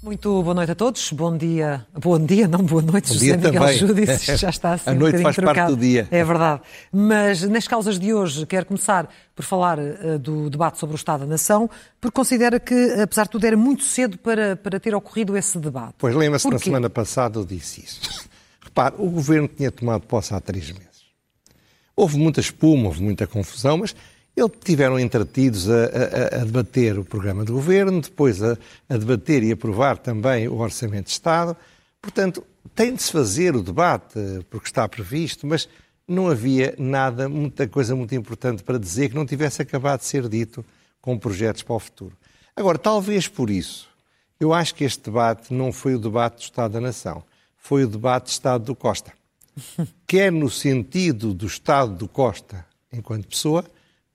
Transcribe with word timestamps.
Muito 0.00 0.42
boa 0.44 0.54
noite 0.54 0.70
a 0.70 0.74
todos. 0.76 1.12
Bom 1.12 1.36
dia. 1.36 1.84
Bom 1.92 2.18
dia, 2.24 2.46
não 2.46 2.60
boa 2.60 2.80
noite, 2.80 3.08
Bom 3.08 3.14
José 3.14 3.26
dia 3.26 3.36
Miguel 3.36 3.52
também. 3.52 3.76
Júdice. 3.78 4.36
Já 4.38 4.48
está 4.48 4.72
assim 4.74 4.88
A 4.90 4.92
um 4.92 4.96
noite 4.96 5.16
bocadinho 5.18 5.22
faz 5.24 5.36
parte 5.36 5.44
trocado. 5.56 5.76
do 5.76 5.80
dia. 5.80 6.06
É 6.10 6.24
verdade. 6.24 6.62
Mas 6.92 7.42
nas 7.42 7.66
causas 7.66 7.98
de 7.98 8.14
hoje, 8.14 8.46
quero 8.46 8.64
começar 8.64 9.08
por 9.34 9.44
falar 9.44 9.78
eh, 9.80 10.16
do 10.18 10.48
debate 10.48 10.78
sobre 10.78 10.94
o 10.94 10.96
Estado 10.96 11.20
da 11.20 11.26
Nação, 11.26 11.68
porque 12.00 12.14
considera 12.14 12.60
que, 12.60 12.74
apesar 13.02 13.24
de 13.24 13.30
tudo, 13.30 13.44
era 13.44 13.56
muito 13.56 13.82
cedo 13.82 14.16
para, 14.18 14.54
para 14.54 14.78
ter 14.78 14.94
ocorrido 14.94 15.36
esse 15.36 15.58
debate. 15.58 15.94
Pois 15.98 16.14
lembra-se, 16.14 16.48
na 16.48 16.58
semana 16.60 16.88
passada 16.88 17.38
eu 17.40 17.44
disse 17.44 17.80
isso. 17.84 18.28
Repare, 18.78 18.94
o 18.98 19.10
governo 19.10 19.48
tinha 19.48 19.72
tomado 19.72 20.02
posse 20.06 20.32
há 20.32 20.40
três 20.40 20.70
meses. 20.70 20.86
Houve 21.96 22.16
muita 22.16 22.38
espuma, 22.38 22.86
houve 22.86 23.02
muita 23.02 23.26
confusão, 23.26 23.78
mas 23.78 23.92
eles 24.36 24.52
tiveram 24.64 25.00
entretidos 25.00 25.68
a, 25.68 25.74
a- 25.74 26.42
a 26.42 26.44
debater 26.44 26.96
o 26.96 27.04
programa 27.04 27.44
de 27.44 27.50
governo, 27.50 28.00
depois 28.00 28.40
a, 28.40 28.56
a 28.88 28.96
debater 28.96 29.42
e 29.42 29.50
aprovar 29.50 29.98
também 29.98 30.46
o 30.46 30.58
Orçamento 30.58 31.06
de 31.06 31.10
Estado. 31.10 31.56
Portanto, 32.00 32.44
tem 32.72 32.94
de 32.94 33.02
se 33.02 33.10
fazer 33.10 33.56
o 33.56 33.64
debate, 33.64 34.16
eh, 34.16 34.44
porque 34.48 34.68
está 34.68 34.88
previsto, 34.88 35.44
mas 35.44 35.68
não 36.06 36.28
havia 36.28 36.72
nada, 36.78 37.28
muita 37.28 37.66
coisa 37.66 37.96
muito 37.96 38.14
importante 38.14 38.62
para 38.62 38.78
dizer 38.78 39.08
que 39.08 39.16
não 39.16 39.26
tivesse 39.26 39.60
acabado 39.60 39.98
de 39.98 40.06
ser 40.06 40.28
dito 40.28 40.64
com 41.00 41.18
projetos 41.18 41.64
para 41.64 41.74
o 41.74 41.80
futuro. 41.80 42.16
Agora, 42.54 42.78
talvez 42.78 43.26
por 43.26 43.50
isso, 43.50 43.88
eu 44.38 44.54
acho 44.54 44.72
que 44.72 44.84
este 44.84 45.02
debate 45.02 45.52
não 45.52 45.72
foi 45.72 45.96
o 45.96 45.98
debate 45.98 46.36
do 46.36 46.42
Estado 46.42 46.74
da 46.74 46.80
Nação, 46.80 47.24
foi 47.58 47.84
o 47.84 47.88
debate 47.88 48.24
do 48.24 48.30
Estado 48.30 48.64
do 48.64 48.74
Costa. 48.74 49.12
Quer 50.06 50.32
no 50.32 50.48
sentido 50.48 51.34
do 51.34 51.46
Estado 51.46 51.94
do 51.94 52.08
Costa 52.08 52.64
enquanto 52.92 53.28
pessoa, 53.28 53.64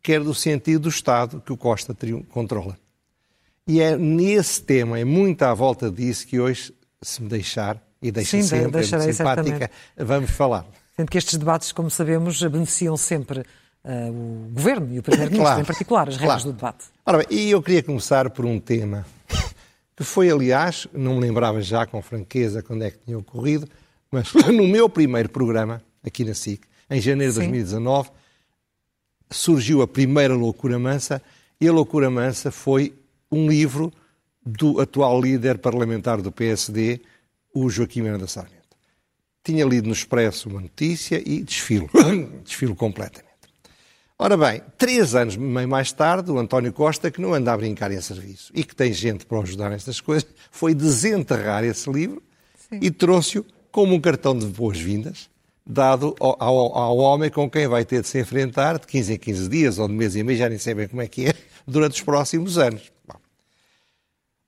quer 0.02 0.20
no 0.20 0.34
sentido 0.34 0.82
do 0.82 0.90
Estado 0.90 1.42
que 1.46 1.54
o 1.54 1.58
Costa 1.58 1.96
controla. 2.30 2.78
E 3.66 3.80
é 3.80 3.96
nesse 3.96 4.62
tema, 4.62 5.00
é 5.00 5.06
muito 5.06 5.44
à 5.44 5.54
volta 5.54 5.90
disso 5.90 6.28
que 6.28 6.40
hoje, 6.40 6.74
se 7.02 7.22
me 7.22 7.30
deixar, 7.30 7.82
e 8.02 8.12
deixa 8.12 8.32
Sim, 8.32 8.44
sempre, 8.44 8.82
é 8.82 9.14
simpática, 9.14 9.72
vamos 9.96 10.32
falar. 10.32 10.66
Sendo 10.98 11.10
que 11.10 11.18
estes 11.18 11.38
debates, 11.38 11.72
como 11.72 11.90
sabemos, 11.90 12.42
beneficiam 12.42 12.98
sempre 12.98 13.46
eh, 13.84 14.10
o 14.10 14.50
Governo 14.52 14.94
e 14.94 15.00
o 15.00 15.04
Primeiro-Ministro, 15.04 15.42
Claro, 15.44 15.62
em 15.62 15.66
particular, 15.66 16.10
as 16.10 16.18
regras 16.18 16.44
claro. 16.44 16.52
do 16.52 16.56
debate. 16.58 16.86
Ora 17.06 17.18
bem, 17.20 17.28
e 17.30 17.52
eu 17.52 17.62
queria 17.62 17.82
começar 17.82 18.30
por 18.30 18.46
um 18.46 18.60
tema 18.60 19.06
que 19.96 20.04
foi, 20.04 20.30
aliás, 20.30 20.88
não 20.94 21.16
me 21.16 21.22
lembrava 21.22 21.62
já 21.62 21.86
com 21.86 22.02
franqueza 22.02 22.64
quando 22.64 22.84
é 22.84 22.92
que 22.92 22.98
tinha 23.00 23.18
ocorrido, 23.18 23.68
mas 24.12 24.34
no 24.34 24.68
meu 24.68 24.90
primeiro 24.90 25.30
programa, 25.30 25.82
aqui 26.04 26.24
na 26.24 26.34
SIC, 26.34 26.62
em 26.90 27.00
janeiro 27.02 27.32
de 27.32 27.40
Sim. 27.40 27.52
2019, 27.52 28.10
surgiu 29.30 29.82
a 29.82 29.88
primeira 29.88 30.34
Loucura 30.36 30.78
Mansa, 30.78 31.22
e 31.60 31.68
a 31.68 31.72
Loucura 31.72 32.10
Mansa 32.10 32.52
foi 32.52 32.94
um 33.32 33.48
livro 33.48 33.92
do 34.46 34.80
atual 34.82 35.20
líder 35.22 35.58
parlamentar 35.58 36.22
do 36.22 36.32
PSD, 36.32 37.00
o 37.54 37.70
Joaquim 37.70 38.02
Miranda 38.02 38.28
Sarmento. 38.28 38.62
Tinha 39.44 39.66
lido 39.66 39.88
no 39.88 39.94
Expresso 39.94 40.50
uma 40.50 40.62
notícia 40.62 41.22
e 41.26 41.42
desfilo, 41.42 41.90
desfilo 42.44 42.76
completamente. 42.76 43.33
Ora 44.24 44.38
bem, 44.38 44.62
três 44.78 45.16
anos 45.16 45.36
mais 45.36 45.92
tarde, 45.92 46.32
o 46.32 46.40
António 46.40 46.72
Costa, 46.72 47.12
que 47.12 47.20
não 47.20 47.34
anda 47.34 47.52
a 47.52 47.58
brincar 47.58 47.92
em 47.92 48.00
serviço 48.00 48.54
e 48.56 48.64
que 48.64 48.74
tem 48.74 48.94
gente 48.94 49.26
para 49.26 49.38
o 49.38 49.42
ajudar 49.42 49.70
nestas 49.70 50.00
coisas, 50.00 50.26
foi 50.50 50.74
desenterrar 50.74 51.62
esse 51.66 51.92
livro 51.92 52.24
e 52.72 52.90
trouxe-o 52.90 53.46
como 53.70 53.94
um 53.94 54.00
cartão 54.00 54.34
de 54.38 54.46
boas-vindas, 54.46 55.30
dado 55.68 56.16
ao, 56.22 56.38
ao- 56.42 56.78
ao 56.78 56.98
homem 57.00 57.30
com 57.30 57.50
quem 57.50 57.68
vai 57.68 57.84
ter 57.84 58.02
de 58.02 58.08
se 58.08 58.18
enfrentar 58.18 58.80
de 58.80 58.88
15 58.88 59.14
em 59.16 59.18
15 59.18 59.50
dias 59.50 59.78
ou 59.78 59.90
de 59.90 59.94
mês 59.94 60.16
em 60.16 60.24
mês, 60.24 60.40
já 60.40 60.48
nem 60.48 60.58
sei 60.58 60.74
bem 60.74 60.88
como 60.88 61.02
é 61.02 61.08
que 61.10 61.26
é, 61.26 61.34
durante 61.68 61.96
os 61.96 62.02
próximos 62.02 62.58
anos. 62.58 62.94
Bom. 63.06 63.16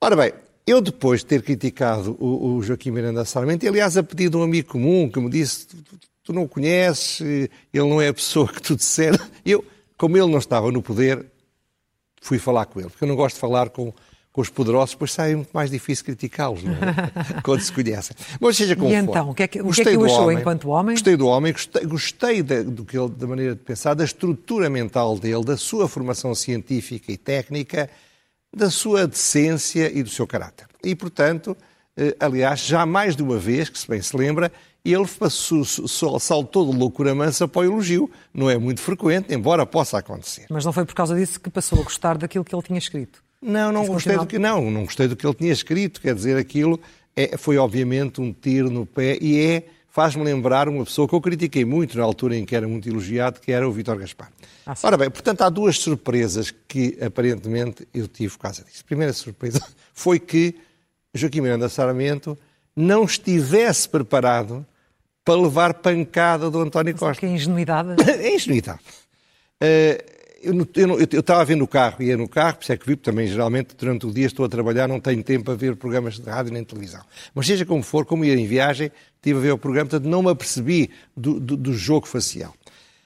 Ora 0.02 0.16
bem, 0.16 0.32
eu 0.66 0.80
depois 0.80 1.20
de 1.20 1.26
ter 1.26 1.42
criticado 1.44 2.16
o, 2.18 2.56
o 2.56 2.64
Joaquim 2.64 2.92
Miranda 2.92 3.26
Sarmento, 3.26 3.68
aliás 3.68 3.98
a 3.98 4.04
pedido 4.04 4.32
de 4.32 4.38
um 4.38 4.44
amigo 4.44 4.70
comum 4.70 5.10
que 5.10 5.20
me 5.20 5.30
disse, 5.30 5.68
tu, 6.26 6.34
não 6.34 6.44
o 6.44 6.50
conheces, 6.50 7.22
ele 7.22 7.50
não 7.90 8.02
é 8.02 8.10
a 8.10 8.14
pessoa 8.14 8.48
que 8.52 8.62
tu 8.62 8.76
disser, 8.76 9.14
eu, 9.46 9.64
como 9.98 10.18
ele 10.18 10.30
não 10.30 10.40
estava 10.40 10.70
no 10.72 10.82
poder, 10.82 11.26
fui 12.22 12.40
falar 12.40 12.66
com 12.66 12.80
ele, 12.80 12.90
porque 12.90 13.04
eu 13.04 13.08
não 13.08 13.16
gosto 13.16 13.36
de 13.36 13.40
falar 13.42 13.70
com, 13.70 13.94
com 14.34 14.42
os 14.42 14.50
poderosos, 14.50 14.96
pois 14.96 15.12
sai 15.12 15.36
muito 15.36 15.52
mais 15.54 15.70
difícil 15.70 16.04
criticá-los, 16.04 16.62
é? 16.66 17.40
quando 17.46 17.62
se 17.62 17.72
conhecem. 17.72 18.16
Mas 18.40 18.58
seja 18.58 18.76
como 18.76 18.90
E 18.90 18.94
for. 18.96 19.04
então, 19.10 19.30
o 19.30 19.34
que 19.36 19.44
é 19.44 19.48
que- 19.48 19.62
o 19.62 19.70
que 19.72 19.82
é 19.82 19.86
que 19.86 19.90
achou 19.96 20.32
enquanto 20.32 20.68
homem? 20.70 20.96
Gostei 20.96 21.16
do 21.16 21.28
homem, 21.28 21.54
gostei, 21.54 21.86
gostei 21.86 22.44
da, 22.44 22.64
do 22.64 22.84
que 22.84 22.98
ele, 22.98 23.10
da 23.10 23.28
maneira 23.28 23.54
de 23.56 23.62
pensar, 23.62 23.94
da 23.94 24.04
estrutura 24.04 24.70
mental 24.70 25.18
dele, 25.20 25.46
da 25.46 25.56
sua 25.56 25.88
formação 25.88 26.34
científica 26.34 27.12
e 27.12 27.18
técnica, 27.18 27.90
da 28.54 28.70
sua 28.72 29.06
decência 29.08 29.92
e 29.96 30.02
do 30.02 30.10
seu 30.10 30.26
caráter. 30.26 30.66
E, 30.84 30.96
portanto, 30.96 31.56
eh, 31.96 32.16
aliás, 32.20 32.62
já 32.62 32.86
mais 32.86 33.16
de 33.16 33.22
uma 33.22 33.38
vez, 33.38 33.70
que 33.70 33.78
se 33.78 33.88
bem 33.88 34.02
se 34.02 34.16
lembra, 34.18 34.52
ele 34.94 35.08
passou, 35.08 35.64
saltou 36.20 36.72
de 36.72 36.78
loucura 36.78 37.16
mansa 37.16 37.48
para 37.48 37.62
o 37.62 37.64
elogio. 37.64 38.10
Não 38.34 38.50
é 38.50 38.58
muito 38.58 38.82
frequente, 38.82 39.34
embora 39.34 39.66
possa 39.66 39.98
acontecer. 39.98 40.46
Mas 40.50 40.64
não 40.66 40.72
foi 40.74 40.86
por 40.86 40.94
causa 40.94 41.16
disso 41.16 41.40
que 41.40 41.50
passou 41.50 41.80
a 41.80 41.84
gostar 41.84 42.18
daquilo 42.18 42.44
que 42.46 42.54
ele 42.54 42.62
tinha 42.64 42.78
escrito. 42.80 43.24
Não, 43.42 43.72
não 43.72 43.86
gostei 43.86 44.18
do 44.18 44.26
que 44.26 44.40
não, 44.40 44.70
não 44.72 44.86
gostei 44.86 45.08
do 45.08 45.16
que 45.16 45.26
ele 45.26 45.34
tinha 45.36 45.52
escrito. 45.52 46.02
Quer 46.02 46.16
dizer, 46.16 46.38
aquilo 46.38 46.80
é- 47.16 47.38
foi 47.38 47.58
obviamente 47.58 48.20
um 48.22 48.34
tiro 48.34 48.70
no 48.70 48.86
pé 48.86 49.18
e 49.22 49.40
é 49.40 49.64
faz-me 49.90 50.24
lembrar 50.24 50.68
uma 50.68 50.84
pessoa 50.84 51.08
que 51.08 51.14
eu 51.16 51.22
critiquei 51.22 51.64
muito 51.64 51.98
na 51.98 52.04
altura 52.04 52.36
em 52.36 52.44
que 52.44 52.54
era 52.56 52.68
muito 52.68 52.90
elogiado, 52.90 53.40
que 53.40 53.52
era 53.52 53.68
o 53.68 53.72
Vítor 53.72 53.98
Gaspar. 53.98 54.30
Ah, 54.66 54.76
sim. 54.76 54.86
Ora 54.88 54.98
bem, 54.98 55.10
portanto 55.10 55.42
há 55.42 55.50
duas 55.50 55.78
surpresas 55.78 56.54
que 56.68 56.98
aparentemente 57.02 57.88
eu 57.94 58.08
tive 58.08 58.34
por 58.34 58.40
causa 58.40 58.64
disso. 58.64 58.82
A 58.84 58.88
primeira 58.88 59.14
surpresa 59.14 59.62
foi 59.94 60.20
que 60.20 60.56
Joaquim 61.14 61.40
Miranda 61.42 61.70
Sarmento 61.70 62.38
não 62.76 63.06
estivesse 63.06 63.88
preparado 63.88 64.66
para 65.26 65.42
levar 65.42 65.74
pancada 65.74 66.50
do 66.52 66.62
António 66.62 66.96
Costa. 66.96 67.20
Que 67.20 67.26
é 67.26 67.30
ingenuidade. 67.30 67.90
É 68.08 68.34
ingenuidade. 68.36 68.80
Eh, 69.60 70.06
eu, 70.44 71.20
estava 71.20 71.42
a 71.42 71.44
ver 71.44 71.56
no 71.56 71.68
carro, 71.68 72.04
ia 72.04 72.16
no 72.16 72.30
carro, 72.30 72.58
por 72.58 72.64
isso 72.64 72.72
é 72.72 72.78
que 72.78 72.86
vi, 72.86 72.96
porque 72.96 73.10
também 73.10 73.26
geralmente 73.28 73.76
durante 73.76 74.06
o 74.06 74.14
dia 74.14 74.28
estou 74.28 74.46
a 74.46 74.50
trabalhar, 74.50 74.88
não 74.88 75.00
tenho 75.00 75.24
tempo 75.24 75.50
a 75.50 75.56
ver 75.56 75.76
programas 75.76 76.20
de 76.20 76.30
rádio 76.30 76.54
nem 76.54 76.62
de 76.62 76.68
televisão. 76.68 77.02
Mas 77.34 77.48
seja 77.48 77.66
como 77.66 77.82
for, 77.82 78.06
como 78.06 78.24
ia 78.24 78.36
em 78.36 78.46
viagem, 78.46 78.92
estive 79.16 79.40
a 79.40 79.42
ver 79.42 79.52
o 79.54 79.58
programa, 79.58 79.90
portanto 79.90 80.08
não 80.08 80.22
me 80.22 80.30
apercebi 80.30 80.92
do, 81.18 81.40
do- 81.40 81.58
do 81.58 81.74
jogo 81.74 82.06
facial. 82.08 82.54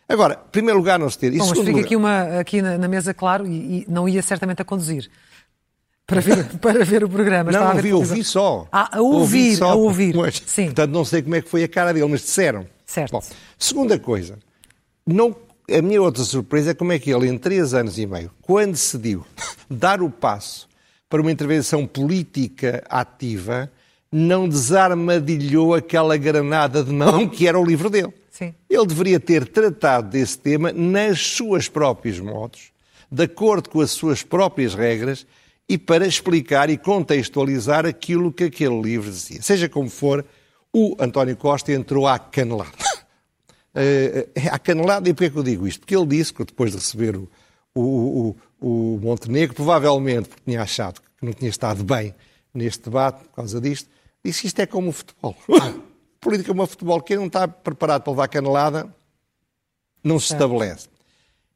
Agora, 0.09 0.41
em 0.47 0.51
primeiro 0.51 0.77
lugar, 0.79 0.99
não 0.99 1.09
se 1.09 1.17
ter. 1.17 1.33
E 1.33 1.37
Bom, 1.37 1.47
mas 1.47 1.57
fica 1.57 1.69
lugar, 1.71 1.85
aqui, 1.85 1.95
uma, 1.95 2.39
aqui 2.39 2.61
na, 2.61 2.77
na 2.77 2.87
mesa, 2.89 3.13
claro, 3.13 3.47
e, 3.47 3.83
e 3.83 3.85
não 3.87 4.09
ia 4.09 4.21
certamente 4.21 4.61
a 4.61 4.65
conduzir. 4.65 5.07
Para 6.09 6.21
ver, 6.21 6.45
para 6.59 6.83
ver 6.83 7.03
o 7.03 7.09
programa. 7.09 7.51
Não, 7.51 7.75
ouvi, 7.75 7.93
ouvi 7.93 8.23
só. 8.23 8.67
Ah, 8.71 8.97
a 8.97 9.01
ouvir, 9.01 9.55
só, 9.55 9.69
a 9.69 9.75
ouvir. 9.75 10.13
Pois, 10.13 10.41
Sim. 10.45 10.65
Portanto, 10.65 10.91
não 10.91 11.05
sei 11.05 11.21
como 11.21 11.35
é 11.35 11.41
que 11.41 11.49
foi 11.49 11.63
a 11.63 11.67
cara 11.67 11.93
dele, 11.93 12.07
mas 12.07 12.21
disseram. 12.21 12.65
Certo. 12.85 13.11
Bom, 13.11 13.21
segunda 13.57 13.99
coisa, 13.99 14.39
não, 15.05 15.35
a 15.71 15.81
minha 15.81 16.01
outra 16.01 16.23
surpresa 16.23 16.71
é 16.71 16.73
como 16.73 16.91
é 16.91 16.97
que 16.97 17.11
ele, 17.11 17.27
em 17.27 17.37
três 17.37 17.75
anos 17.75 17.99
e 17.99 18.07
meio, 18.07 18.31
quando 18.41 18.71
decidiu 18.71 19.23
dar 19.69 20.01
o 20.01 20.09
passo 20.09 20.67
para 21.07 21.21
uma 21.21 21.31
intervenção 21.31 21.85
política 21.85 22.83
ativa, 22.89 23.71
não 24.11 24.49
desarmadilhou 24.49 25.75
aquela 25.75 26.17
granada 26.17 26.83
de 26.83 26.91
mão 26.91 27.27
que 27.29 27.47
era 27.47 27.59
o 27.59 27.65
livro 27.65 27.89
dele. 27.89 28.13
Sim. 28.31 28.53
Ele 28.69 28.85
deveria 28.85 29.19
ter 29.19 29.47
tratado 29.47 30.09
desse 30.09 30.37
tema 30.37 30.71
nas 30.71 31.19
suas 31.19 31.67
próprios 31.67 32.19
modos, 32.19 32.71
de 33.11 33.23
acordo 33.23 33.69
com 33.69 33.81
as 33.81 33.91
suas 33.91 34.23
próprias 34.23 34.73
regras 34.73 35.27
e 35.69 35.77
para 35.77 36.07
explicar 36.07 36.71
e 36.71 36.77
contextualizar 36.77 37.85
aquilo 37.85 38.33
que 38.33 38.45
aquele 38.45 38.81
livro 38.81 39.09
dizia. 39.09 39.39
Seja 39.43 39.69
como 39.69 39.87
for, 39.87 40.25
o 40.73 40.95
António 40.99 41.37
Costa 41.37 41.71
entrou 41.71 42.07
à 42.07 42.17
canelada. 42.17 42.71
Eh, 43.75 44.27
à 44.51 44.57
canelada, 44.57 45.07
e 45.07 45.13
porquê 45.13 45.29
que 45.29 45.37
eu 45.37 45.43
digo 45.43 45.67
isto? 45.67 45.81
Porque 45.81 45.95
ele 45.95 46.07
disse 46.07 46.33
que 46.33 46.43
depois 46.43 46.71
de 46.71 46.77
receber 46.77 47.15
o, 47.15 47.29
o, 47.75 48.35
o, 48.59 48.95
o 48.95 48.99
Montenegro, 48.99 49.55
provavelmente 49.55 50.27
porque 50.27 50.41
tinha 50.43 50.63
achado 50.63 50.99
que 50.99 51.23
não 51.23 51.31
tinha 51.31 51.51
estado 51.51 51.83
bem 51.83 52.13
neste 52.51 52.85
debate 52.85 53.25
por 53.25 53.35
causa 53.35 53.61
disto, 53.61 53.87
disse 54.25 54.41
que 54.41 54.47
isto 54.47 54.59
é 54.59 54.65
como 54.65 54.89
o 54.89 54.91
futebol. 54.91 55.37
Política 56.19 56.49
é 56.49 56.51
como 56.51 56.63
o 56.63 56.67
futebol. 56.67 56.99
Quem 56.99 57.17
não 57.17 57.27
está 57.27 57.47
preparado 57.47 58.01
para 58.01 58.11
levar 58.11 58.27
canelada 58.27 58.93
não 60.03 60.19
se 60.19 60.33
estabelece. 60.33 60.89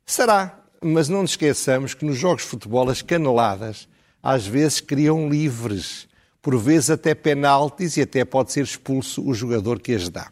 Será, 0.06 0.60
mas 0.82 1.10
não 1.10 1.24
nos 1.24 1.32
esqueçamos 1.32 1.96
que 1.96 2.06
nos 2.06 2.16
jogos 2.16 2.44
de 2.44 2.50
futebol 2.50 2.88
as 2.92 3.02
caneladas 3.02 3.88
às 4.24 4.48
vezes 4.48 4.80
criam 4.80 5.30
livres, 5.30 6.08
por 6.42 6.58
vezes 6.58 6.90
até 6.90 7.14
penaltis 7.14 7.98
e 7.98 8.02
até 8.02 8.24
pode 8.24 8.54
ser 8.54 8.64
expulso 8.64 9.22
o 9.28 9.34
jogador 9.34 9.80
que 9.80 9.94
as 9.94 10.08
dá. 10.08 10.32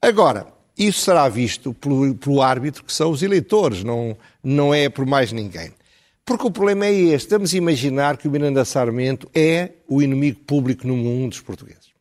Agora, 0.00 0.48
isso 0.76 1.00
será 1.02 1.28
visto 1.28 1.72
pelo, 1.72 2.14
pelo 2.16 2.42
árbitro, 2.42 2.82
que 2.82 2.92
são 2.92 3.12
os 3.12 3.22
eleitores, 3.22 3.84
não, 3.84 4.16
não 4.42 4.74
é 4.74 4.88
por 4.88 5.06
mais 5.06 5.30
ninguém. 5.30 5.72
Porque 6.24 6.46
o 6.46 6.50
problema 6.50 6.86
é 6.86 6.92
este. 6.92 7.30
Vamos 7.30 7.54
imaginar 7.54 8.16
que 8.16 8.26
o 8.26 8.30
Miranda 8.30 8.64
Sarmento 8.64 9.30
é 9.34 9.70
o 9.88 10.02
inimigo 10.02 10.40
público 10.40 10.86
no 10.86 10.96
mundo 10.96 11.30
dos 11.30 11.40
portugueses. 11.40 11.92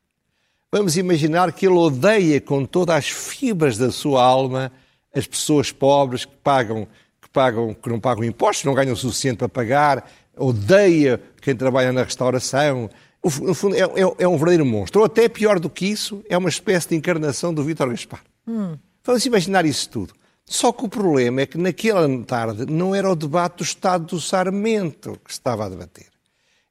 Vamos 0.71 0.97
imaginar 0.97 1.51
que 1.51 1.67
ele 1.67 1.75
odeia 1.75 2.39
com 2.39 2.65
todas 2.65 2.95
as 2.95 3.09
fibras 3.09 3.77
da 3.77 3.91
sua 3.91 4.23
alma 4.23 4.71
as 5.13 5.27
pessoas 5.27 5.71
pobres 5.71 6.25
que 6.25 6.35
pagam, 6.43 6.87
que 7.21 7.29
pagam, 7.29 7.73
que 7.73 7.89
não 7.89 7.99
pagam 7.99 8.23
impostos, 8.23 8.65
não 8.65 8.73
ganham 8.73 8.93
o 8.93 8.97
suficiente 8.97 9.37
para 9.37 9.49
pagar, 9.49 10.09
odeia 10.37 11.21
quem 11.41 11.55
trabalha 11.55 11.91
na 11.91 12.03
restauração. 12.03 12.89
No 13.23 13.53
fundo, 13.53 13.75
é, 13.75 13.81
é, 13.81 14.23
é 14.23 14.27
um 14.27 14.37
verdadeiro 14.37 14.65
monstro. 14.65 15.01
Ou 15.01 15.05
até 15.05 15.29
pior 15.29 15.59
do 15.59 15.69
que 15.69 15.85
isso, 15.85 16.23
é 16.29 16.37
uma 16.37 16.49
espécie 16.49 16.89
de 16.89 16.95
encarnação 16.95 17.53
do 17.53 17.63
Vítor 17.63 17.89
Gaspar. 17.89 18.21
Hum. 18.47 18.77
Vamos 19.03 19.25
imaginar 19.25 19.65
isso 19.65 19.89
tudo. 19.89 20.13
Só 20.45 20.71
que 20.71 20.83
o 20.83 20.89
problema 20.89 21.41
é 21.41 21.45
que 21.45 21.57
naquela 21.57 22.07
tarde 22.25 22.65
não 22.65 22.93
era 22.93 23.09
o 23.09 23.15
debate 23.15 23.57
do 23.57 23.63
Estado 23.63 24.05
do 24.05 24.19
Sarmento 24.19 25.19
que 25.23 25.31
se 25.31 25.39
estava 25.39 25.65
a 25.65 25.69
debater. 25.69 26.07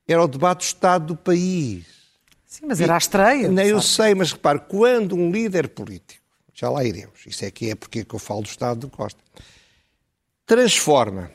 Era 0.06 0.22
o 0.22 0.28
debate 0.28 0.58
do 0.58 0.64
Estado 0.64 1.06
do 1.06 1.16
país. 1.16 1.86
Sim, 2.44 2.66
mas 2.66 2.80
era 2.80 2.94
a 2.94 2.98
estreia. 2.98 3.48
Nem 3.48 3.68
eu 3.68 3.80
sei, 3.80 4.14
mas 4.14 4.32
repare, 4.32 4.60
quando 4.68 5.14
um 5.14 5.30
líder 5.30 5.68
político, 5.68 6.24
já 6.52 6.68
lá 6.68 6.84
iremos, 6.84 7.24
isso 7.26 7.44
é 7.44 7.50
que 7.50 7.70
é 7.70 7.74
porque 7.74 8.00
é 8.00 8.04
que 8.04 8.14
eu 8.14 8.18
falo 8.18 8.42
do 8.42 8.48
Estado 8.48 8.80
do 8.80 8.90
Costa, 8.90 9.20
transforma, 10.44 11.30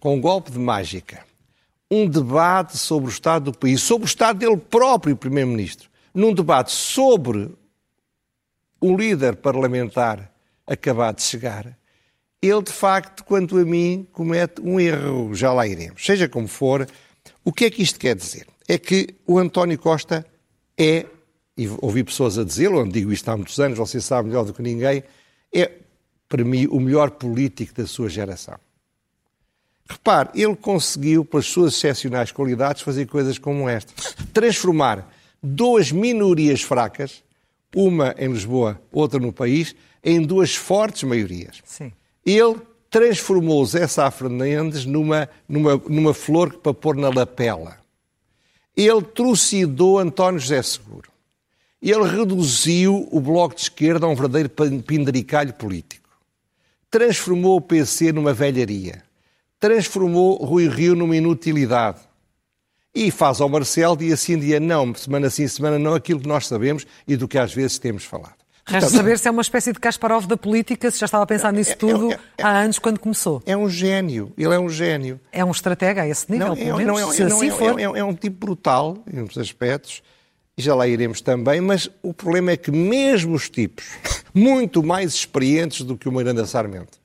com 0.00 0.14
um 0.14 0.20
golpe 0.20 0.52
de 0.52 0.58
mágica, 0.58 1.24
um 1.92 2.08
debate 2.08 2.78
sobre 2.78 3.10
o 3.10 3.12
Estado 3.12 3.50
do 3.50 3.58
país, 3.58 3.82
sobre 3.82 4.06
o 4.06 4.08
Estado 4.08 4.38
dele 4.38 4.56
próprio, 4.56 5.14
Primeiro-Ministro, 5.14 5.90
num 6.14 6.32
debate 6.32 6.72
sobre 6.72 7.50
um 8.80 8.96
líder 8.96 9.36
parlamentar 9.36 10.32
acabado 10.66 11.16
de 11.16 11.22
chegar, 11.22 11.76
ele, 12.40 12.62
de 12.62 12.72
facto, 12.72 13.22
quanto 13.22 13.58
a 13.58 13.64
mim, 13.64 14.08
comete 14.10 14.62
um 14.62 14.80
erro. 14.80 15.34
Já 15.34 15.52
lá 15.52 15.66
iremos. 15.66 16.04
Seja 16.04 16.26
como 16.26 16.48
for, 16.48 16.88
o 17.44 17.52
que 17.52 17.66
é 17.66 17.70
que 17.70 17.82
isto 17.82 18.00
quer 18.00 18.16
dizer? 18.16 18.46
É 18.66 18.78
que 18.78 19.14
o 19.26 19.38
António 19.38 19.78
Costa 19.78 20.26
é, 20.78 21.04
e 21.58 21.68
ouvi 21.82 22.02
pessoas 22.02 22.38
a 22.38 22.44
dizê-lo, 22.44 22.88
digo 22.88 23.12
isto 23.12 23.28
há 23.28 23.36
muitos 23.36 23.60
anos, 23.60 23.76
você 23.76 24.00
sabe 24.00 24.28
melhor 24.28 24.46
do 24.46 24.54
que 24.54 24.62
ninguém, 24.62 25.04
é, 25.54 25.70
para 26.26 26.42
mim, 26.42 26.66
o 26.68 26.80
melhor 26.80 27.10
político 27.10 27.74
da 27.74 27.86
sua 27.86 28.08
geração. 28.08 28.58
Repare, 29.92 30.30
ele 30.34 30.56
conseguiu, 30.56 31.24
pelas 31.24 31.46
suas 31.46 31.74
excepcionais 31.74 32.32
qualidades, 32.32 32.82
fazer 32.82 33.06
coisas 33.06 33.38
como 33.38 33.68
esta. 33.68 33.92
Transformar 34.32 35.08
duas 35.42 35.92
minorias 35.92 36.62
fracas, 36.62 37.22
uma 37.74 38.14
em 38.18 38.32
Lisboa, 38.32 38.80
outra 38.90 39.20
no 39.20 39.32
país, 39.32 39.74
em 40.02 40.22
duas 40.22 40.54
fortes 40.54 41.02
maiorias. 41.02 41.58
Sim. 41.64 41.92
Ele 42.24 42.56
transformou 42.90 43.64
Zé 43.64 43.86
Sá 43.86 44.10
Fernandes 44.10 44.84
numa, 44.84 45.28
numa, 45.48 45.76
numa 45.88 46.14
flor 46.14 46.54
para 46.54 46.74
pôr 46.74 46.96
na 46.96 47.08
lapela. 47.08 47.78
Ele 48.76 49.02
trucidou 49.02 49.98
António 49.98 50.40
José 50.40 50.62
Seguro. 50.62 51.10
Ele 51.80 52.04
reduziu 52.04 53.08
o 53.10 53.20
Bloco 53.20 53.54
de 53.54 53.62
Esquerda 53.62 54.06
a 54.06 54.08
um 54.08 54.14
verdadeiro 54.14 54.48
pindaricalho 54.82 55.52
político. 55.52 56.08
Transformou 56.90 57.56
o 57.56 57.60
PC 57.60 58.12
numa 58.12 58.32
velharia. 58.32 59.02
Transformou 59.62 60.44
Rui 60.44 60.66
Rio 60.66 60.96
numa 60.96 61.16
inutilidade. 61.16 62.00
E 62.92 63.12
faz 63.12 63.40
ao 63.40 63.48
Marcelo 63.48 63.96
dia 63.96 64.16
sim, 64.16 64.36
dia 64.36 64.58
não, 64.58 64.92
semana 64.92 65.30
sim, 65.30 65.46
semana 65.46 65.78
não, 65.78 65.94
aquilo 65.94 66.18
que 66.18 66.26
nós 66.26 66.48
sabemos 66.48 66.84
e 67.06 67.14
do 67.14 67.28
que 67.28 67.38
às 67.38 67.54
vezes 67.54 67.78
temos 67.78 68.04
falado. 68.04 68.34
Resta 68.66 68.90
saber 68.90 69.20
se 69.20 69.28
é 69.28 69.30
uma 69.30 69.40
espécie 69.40 69.72
de 69.72 69.78
Kasparov 69.78 70.26
da 70.26 70.36
política, 70.36 70.90
se 70.90 70.98
já 70.98 71.06
estava 71.06 71.22
a 71.22 71.26
pensar 71.28 71.52
nisso 71.52 71.70
é, 71.70 71.72
é, 71.74 71.76
tudo 71.76 72.10
é, 72.10 72.18
é, 72.38 72.42
há 72.42 72.58
anos 72.58 72.80
quando 72.80 72.98
começou. 72.98 73.40
É 73.46 73.56
um 73.56 73.68
gênio, 73.68 74.32
ele 74.36 74.52
é 74.52 74.58
um 74.58 74.68
gênio. 74.68 75.20
É 75.30 75.44
um 75.44 75.52
estratega 75.52 76.02
a 76.02 76.08
esse 76.08 76.28
nível, 76.28 76.48
não, 76.48 76.56
pelo 76.56 76.78
menos, 76.78 77.00
não, 77.00 77.12
se 77.12 77.22
assim 77.22 77.50
for. 77.52 77.78
É, 77.78 78.02
um 78.02 78.14
tipo 78.14 78.44
brutal, 78.44 78.98
em 79.12 79.18
muitos 79.18 79.38
aspectos, 79.38 80.02
e 80.58 80.62
já 80.62 80.74
lá 80.74 80.88
iremos 80.88 81.20
também, 81.20 81.60
mas 81.60 81.88
o 82.02 82.12
problema 82.12 82.50
é 82.50 82.56
que 82.56 82.72
mesmo 82.72 83.36
os 83.36 83.48
tipos, 83.48 83.84
muito 84.34 84.82
mais 84.82 85.14
experientes 85.14 85.82
do 85.82 85.96
que 85.96 86.08
o 86.08 86.12
Miranda 86.12 86.44
Sarmento, 86.46 87.00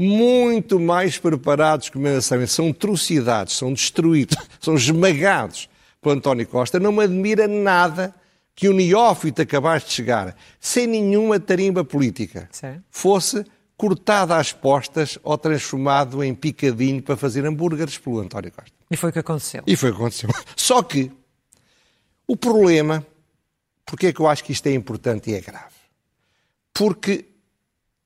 muito 0.00 0.78
mais 0.78 1.18
preparados 1.18 1.88
que 1.88 1.98
o 1.98 2.22
Sarmento, 2.22 2.52
são 2.52 2.72
trucidados, 2.72 3.56
são 3.56 3.72
destruídos, 3.72 4.36
são 4.60 4.76
esmagados 4.76 5.68
por 6.00 6.12
António 6.12 6.46
Costa, 6.46 6.78
não 6.78 6.92
me 6.92 7.02
admira 7.02 7.48
nada 7.48 8.14
que 8.54 8.68
o 8.68 8.72
neófito 8.72 9.42
acabaste 9.42 9.88
de 9.88 9.94
chegar, 9.96 10.36
sem 10.60 10.86
nenhuma 10.86 11.40
tarimba 11.40 11.84
política, 11.84 12.48
Sim. 12.52 12.80
fosse 12.88 13.44
cortado 13.76 14.34
às 14.34 14.52
postas 14.52 15.18
ou 15.22 15.36
transformado 15.36 16.22
em 16.22 16.32
picadinho 16.32 17.02
para 17.02 17.16
fazer 17.16 17.44
hambúrgueres 17.44 17.98
pelo 17.98 18.20
António 18.20 18.52
Costa. 18.52 18.72
E 18.88 18.96
foi 18.96 19.10
o 19.10 19.12
que 19.12 19.18
aconteceu. 19.18 19.64
E 19.66 19.74
foi 19.74 19.90
o 19.90 19.94
que 19.94 20.00
aconteceu. 20.00 20.30
Só 20.54 20.80
que 20.80 21.10
o 22.26 22.36
problema, 22.36 23.04
porque 23.84 24.08
é 24.08 24.12
que 24.12 24.20
eu 24.20 24.28
acho 24.28 24.44
que 24.44 24.52
isto 24.52 24.66
é 24.68 24.74
importante 24.74 25.30
e 25.30 25.34
é 25.34 25.40
grave? 25.40 25.74
Porque 26.72 27.26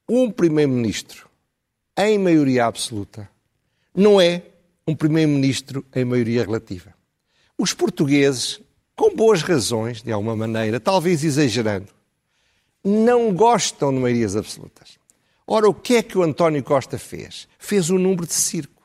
um 0.09 0.31
primeiro-ministro 0.31 1.32
em 1.97 2.19
maioria 2.19 2.67
absoluta 2.67 3.29
não 3.95 4.21
é 4.21 4.43
um 4.87 4.95
primeiro-ministro 4.95 5.85
em 5.95 6.05
maioria 6.05 6.43
relativa. 6.45 6.95
Os 7.59 7.73
portugueses 7.75 8.61
com 8.97 9.15
boas 9.15 9.43
razões, 9.43 10.03
de 10.03 10.13
alguma 10.13 10.37
maneira, 10.37 10.79
talvez 10.79 11.25
exagerando, 11.25 11.89
não 12.85 13.33
gostam 13.33 13.93
de 13.93 13.99
maiorias 13.99 14.37
absolutas. 14.37 14.99
Ora, 15.47 15.69
o 15.69 15.75
que 15.75 15.97
é 15.97 16.03
que 16.03 16.17
o 16.17 16.23
António 16.23 16.63
Costa 16.63 16.99
fez? 16.99 17.49
Fez 17.59 17.91
um 17.91 17.99
número 17.99 18.27
de 18.27 18.35
circo. 18.35 18.83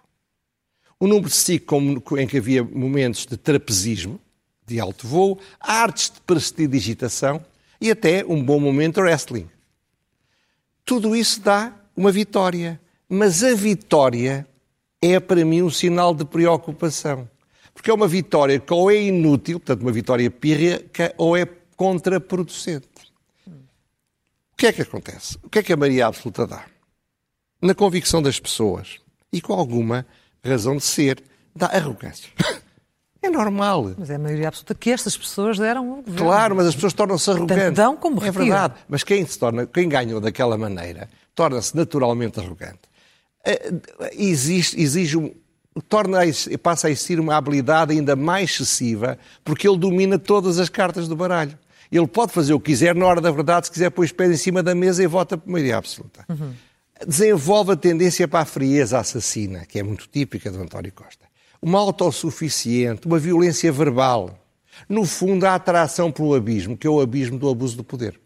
Um 1.00 1.08
número 1.08 1.30
de 1.30 1.36
circo 1.36 1.78
em 2.18 2.28
que 2.28 2.38
havia 2.38 2.64
momentos 2.64 3.26
de 3.26 3.38
trapezismo, 3.38 4.20
de 4.66 4.80
alto 4.80 5.08
voo, 5.08 5.40
artes 5.60 6.10
de 6.10 6.22
prestidigitação 6.22 7.44
e 7.80 7.92
até 7.92 8.26
um 8.26 8.44
bom 8.44 8.60
momento 8.60 9.00
wrestling. 9.00 9.50
Tudo 10.84 11.16
isso 11.16 11.42
dá 11.42 11.74
uma 11.96 12.12
vitória. 12.12 12.80
Mas 13.10 13.44
a 13.44 13.54
vitória 13.54 14.48
é 15.02 15.20
para 15.20 15.46
mim 15.46 15.62
um 15.62 15.70
sinal 15.70 16.14
de 16.14 16.26
preocupação. 16.26 17.30
Porque 17.74 17.92
é 17.92 17.94
uma 17.94 18.08
vitória 18.08 18.60
que 18.60 18.74
ou 18.74 18.92
é 18.92 19.02
inútil, 19.02 19.60
portanto, 19.60 19.82
uma 19.82 19.92
vitória 19.92 20.30
pírrea, 20.32 20.84
ou 21.18 21.38
é 21.38 21.48
contraproducente. 21.76 22.88
O 23.48 24.58
que 24.58 24.68
é 24.68 24.74
que 24.74 24.82
acontece? 24.82 25.38
O 25.44 25.50
que 25.50 25.60
é 25.60 25.64
que 25.64 25.72
a 25.72 25.78
Maria 25.78 26.08
Absoluta 26.08 26.48
dá? 26.48 26.66
Na 27.62 27.76
convicção 27.76 28.22
das 28.22 28.40
pessoas, 28.40 29.00
e 29.32 29.40
com 29.40 29.54
alguma 29.54 30.06
razão 30.44 30.76
de 30.76 30.84
ser, 30.84 31.24
dá 31.56 31.68
arrogância. 31.68 32.30
É 33.20 33.30
normal. 33.30 33.94
Mas 33.98 34.10
é 34.12 34.16
a 34.16 34.20
maioria 34.20 34.48
absoluta 34.48 34.76
que 34.76 34.92
estas 34.92 35.18
pessoas 35.18 35.58
deram 35.58 35.90
ao 35.90 35.96
governo. 35.98 36.18
Claro, 36.18 36.56
mas 36.56 36.68
as 36.68 36.76
pessoas 36.76 36.94
tornam-se 36.94 37.30
arrogantes. 37.30 37.74
Dão 37.74 37.98
como 37.98 38.24
É 38.24 38.32
verdade. 38.32 38.76
Mas 38.88 39.04
quem, 39.04 39.26
se 39.26 39.38
torna, 39.38 39.66
quem 39.66 39.90
ganhou 39.90 40.22
daquela 40.22 40.56
maneira 40.58 41.10
torna-se 41.36 41.76
naturalmente 41.76 42.40
arrogante. 42.40 42.80
Eh, 43.48 43.72
existe, 44.12 44.78
exige 44.78 45.16
um, 45.16 45.34
torna 45.88 46.20
a, 46.22 46.58
passa 46.62 46.88
a 46.88 46.92
existir 46.92 47.18
uma 47.18 47.38
habilidade 47.38 47.94
ainda 47.94 48.14
mais 48.14 48.52
excessiva, 48.52 49.18
porque 49.42 49.66
ele 49.66 49.78
domina 49.78 50.20
todas 50.20 50.60
as 50.60 50.68
cartas 50.68 51.08
do 51.08 51.16
baralho. 51.16 51.58
Ele 51.90 52.06
pode 52.06 52.34
fazer 52.34 52.54
o 52.54 52.60
que 52.60 52.72
quiser, 52.72 52.94
na 52.94 53.06
hora 53.06 53.22
da 53.22 53.32
verdade, 53.32 53.68
se 53.68 53.72
quiser 53.72 53.90
pôr 53.90 54.04
os 54.04 54.12
pés 54.12 54.32
em 54.32 54.36
cima 54.36 54.62
da 54.62 54.76
mesa 54.76 55.02
e 55.02 55.08
vota 55.08 55.38
por 55.38 55.50
maioria 55.50 55.78
absoluta. 55.78 56.26
Uhum. 56.28 56.52
Desenvolve 57.08 57.72
a 57.72 57.76
tendência 57.78 58.28
para 58.28 58.42
a 58.42 58.46
frieza 58.46 59.00
assassina, 59.00 59.66
que 59.66 59.80
é 59.80 59.84
muito 59.84 60.10
típica 60.10 60.52
do 60.52 60.62
António 60.62 60.92
Costa. 60.92 61.26
Uma 61.62 61.80
autossuficiente, 61.80 63.08
uma 63.08 63.18
violência 63.18 63.72
verbal. 63.72 64.38
No 64.90 65.06
fundo, 65.06 65.46
a 65.46 65.56
atração 65.56 66.12
pelo 66.12 66.36
abismo, 66.36 66.76
que 66.76 66.86
é 66.86 66.90
o 66.90 67.00
abismo 67.00 67.40
do 67.40 67.50
abuso 67.50 67.78
do 67.78 67.84
poder. 67.84 68.20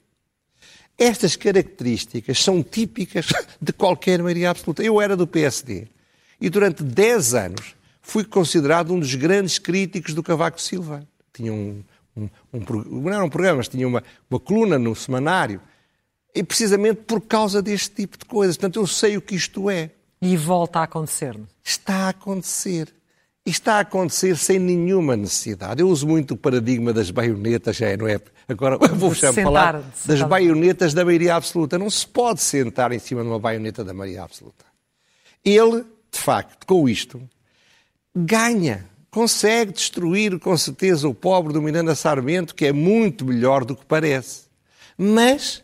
Estas 1.02 1.36
características 1.36 2.44
são 2.44 2.62
típicas 2.62 3.30
de 3.60 3.74
qualquer 3.74 4.22
maioria 4.22 4.52
absoluta. 4.52 4.84
Eu 4.84 5.02
era 5.02 5.18
do 5.18 5.26
PSD 5.26 5.88
e 6.40 6.48
durante 6.48 6.84
10 6.84 7.34
anos 7.34 7.76
fui 8.04 8.24
considerado 8.24 8.94
um 8.94 9.00
dos 9.00 9.16
grandes 9.16 9.58
críticos 9.58 10.14
do 10.14 10.22
Cavaco 10.22 10.62
Silva. 10.62 11.04
Tinha 11.34 11.52
um, 11.52 11.84
um, 12.16 12.30
um 12.54 13.02
não 13.02 13.12
era 13.12 13.26
um 13.26 13.30
programa, 13.32 13.58
mas 13.58 13.68
tinha 13.68 13.88
uma, 13.88 14.04
uma 14.30 14.40
coluna 14.40 14.78
no 14.78 14.96
semanário. 14.96 15.60
E 16.36 16.44
precisamente 16.44 17.02
por 17.02 17.20
causa 17.22 17.64
deste 17.64 17.90
tipo 17.96 18.16
de 18.16 18.26
coisas. 18.26 18.56
Portanto, 18.56 18.80
eu 18.80 18.86
sei 18.86 19.18
o 19.18 19.22
que 19.24 19.34
isto 19.34 19.72
é. 19.72 19.90
E 20.22 20.38
volta 20.38 20.82
a 20.82 20.84
acontecer. 20.84 21.36
Está 21.64 22.06
a 22.06 22.10
acontecer. 22.10 22.94
Está 23.46 23.76
a 23.76 23.80
acontecer 23.80 24.38
sem 24.38 24.60
nenhuma 24.60 25.18
necessidade. 25.18 25.82
Eu 25.82 25.90
uso 25.90 26.08
muito 26.08 26.36
o 26.36 26.38
paradigma 26.38 26.94
das 26.94 27.10
baionetas, 27.10 27.76
já 27.76 27.88
é, 27.88 27.98
não 27.98 28.08
é? 28.08 28.20
Agora 28.48 28.78
vou 28.78 29.16
sentar, 29.16 29.44
falar 29.44 29.84
das 30.06 30.22
baionetas 30.22 30.94
da 30.94 31.04
maioria 31.04 31.36
absoluta. 31.36 31.80
Não 31.80 31.90
se 31.90 32.06
pode 32.06 32.42
sentar 32.42 32.92
em 32.92 33.00
cima 33.00 33.24
de 33.24 33.28
uma 33.28 33.40
baioneta 33.40 33.84
da 33.84 33.94
maioria 33.94 34.24
absoluta. 34.24 34.66
Ele 35.44 35.84
de 36.12 36.20
facto, 36.20 36.66
com 36.68 36.90
isto, 36.90 37.22
ganha, 38.14 38.86
consegue 39.10 39.72
destruir 39.72 40.38
com 40.40 40.56
certeza 40.58 41.08
o 41.08 41.14
pobre 41.14 41.54
do 41.54 41.62
Miranda 41.62 41.96
Sarmento, 41.96 42.54
que 42.54 42.66
é 42.66 42.74
muito 42.74 43.26
melhor 43.26 43.64
do 43.64 43.76
que 43.76 43.86
parece. 43.86 44.42
Mas 44.98 45.64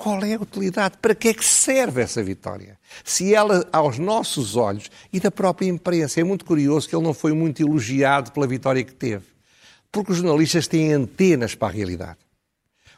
qual 0.00 0.24
é 0.24 0.32
a 0.32 0.40
utilidade? 0.40 0.96
Para 0.96 1.14
que 1.14 1.28
é 1.28 1.34
que 1.34 1.44
serve 1.44 2.00
essa 2.00 2.22
vitória? 2.22 2.78
Se 3.04 3.34
ela, 3.34 3.68
aos 3.70 3.98
nossos 3.98 4.56
olhos 4.56 4.90
e 5.12 5.20
da 5.20 5.30
própria 5.30 5.68
imprensa, 5.68 6.22
é 6.22 6.24
muito 6.24 6.42
curioso 6.46 6.88
que 6.88 6.96
ele 6.96 7.04
não 7.04 7.12
foi 7.12 7.34
muito 7.34 7.60
elogiado 7.60 8.32
pela 8.32 8.46
vitória 8.46 8.82
que 8.82 8.94
teve. 8.94 9.26
Porque 9.92 10.12
os 10.12 10.16
jornalistas 10.16 10.66
têm 10.66 10.94
antenas 10.94 11.54
para 11.54 11.68
a 11.68 11.70
realidade. 11.70 12.18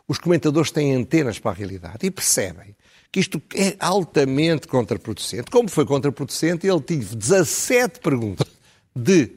os 0.07 0.19
comentadores 0.19 0.71
têm 0.71 0.95
antenas 0.95 1.41
para 1.41 1.51
a 1.51 1.55
realidade 1.55 2.07
e 2.07 2.11
percebem 2.11 2.77
que 3.11 3.19
isto 3.19 3.43
é 3.53 3.75
altamente 3.81 4.69
contraproducente. 4.69 5.51
Como 5.51 5.69
foi 5.69 5.85
contraproducente, 5.85 6.69
ele 6.69 6.81
teve 6.81 7.17
17 7.17 7.99
perguntas 7.99 8.47
de, 8.95 9.29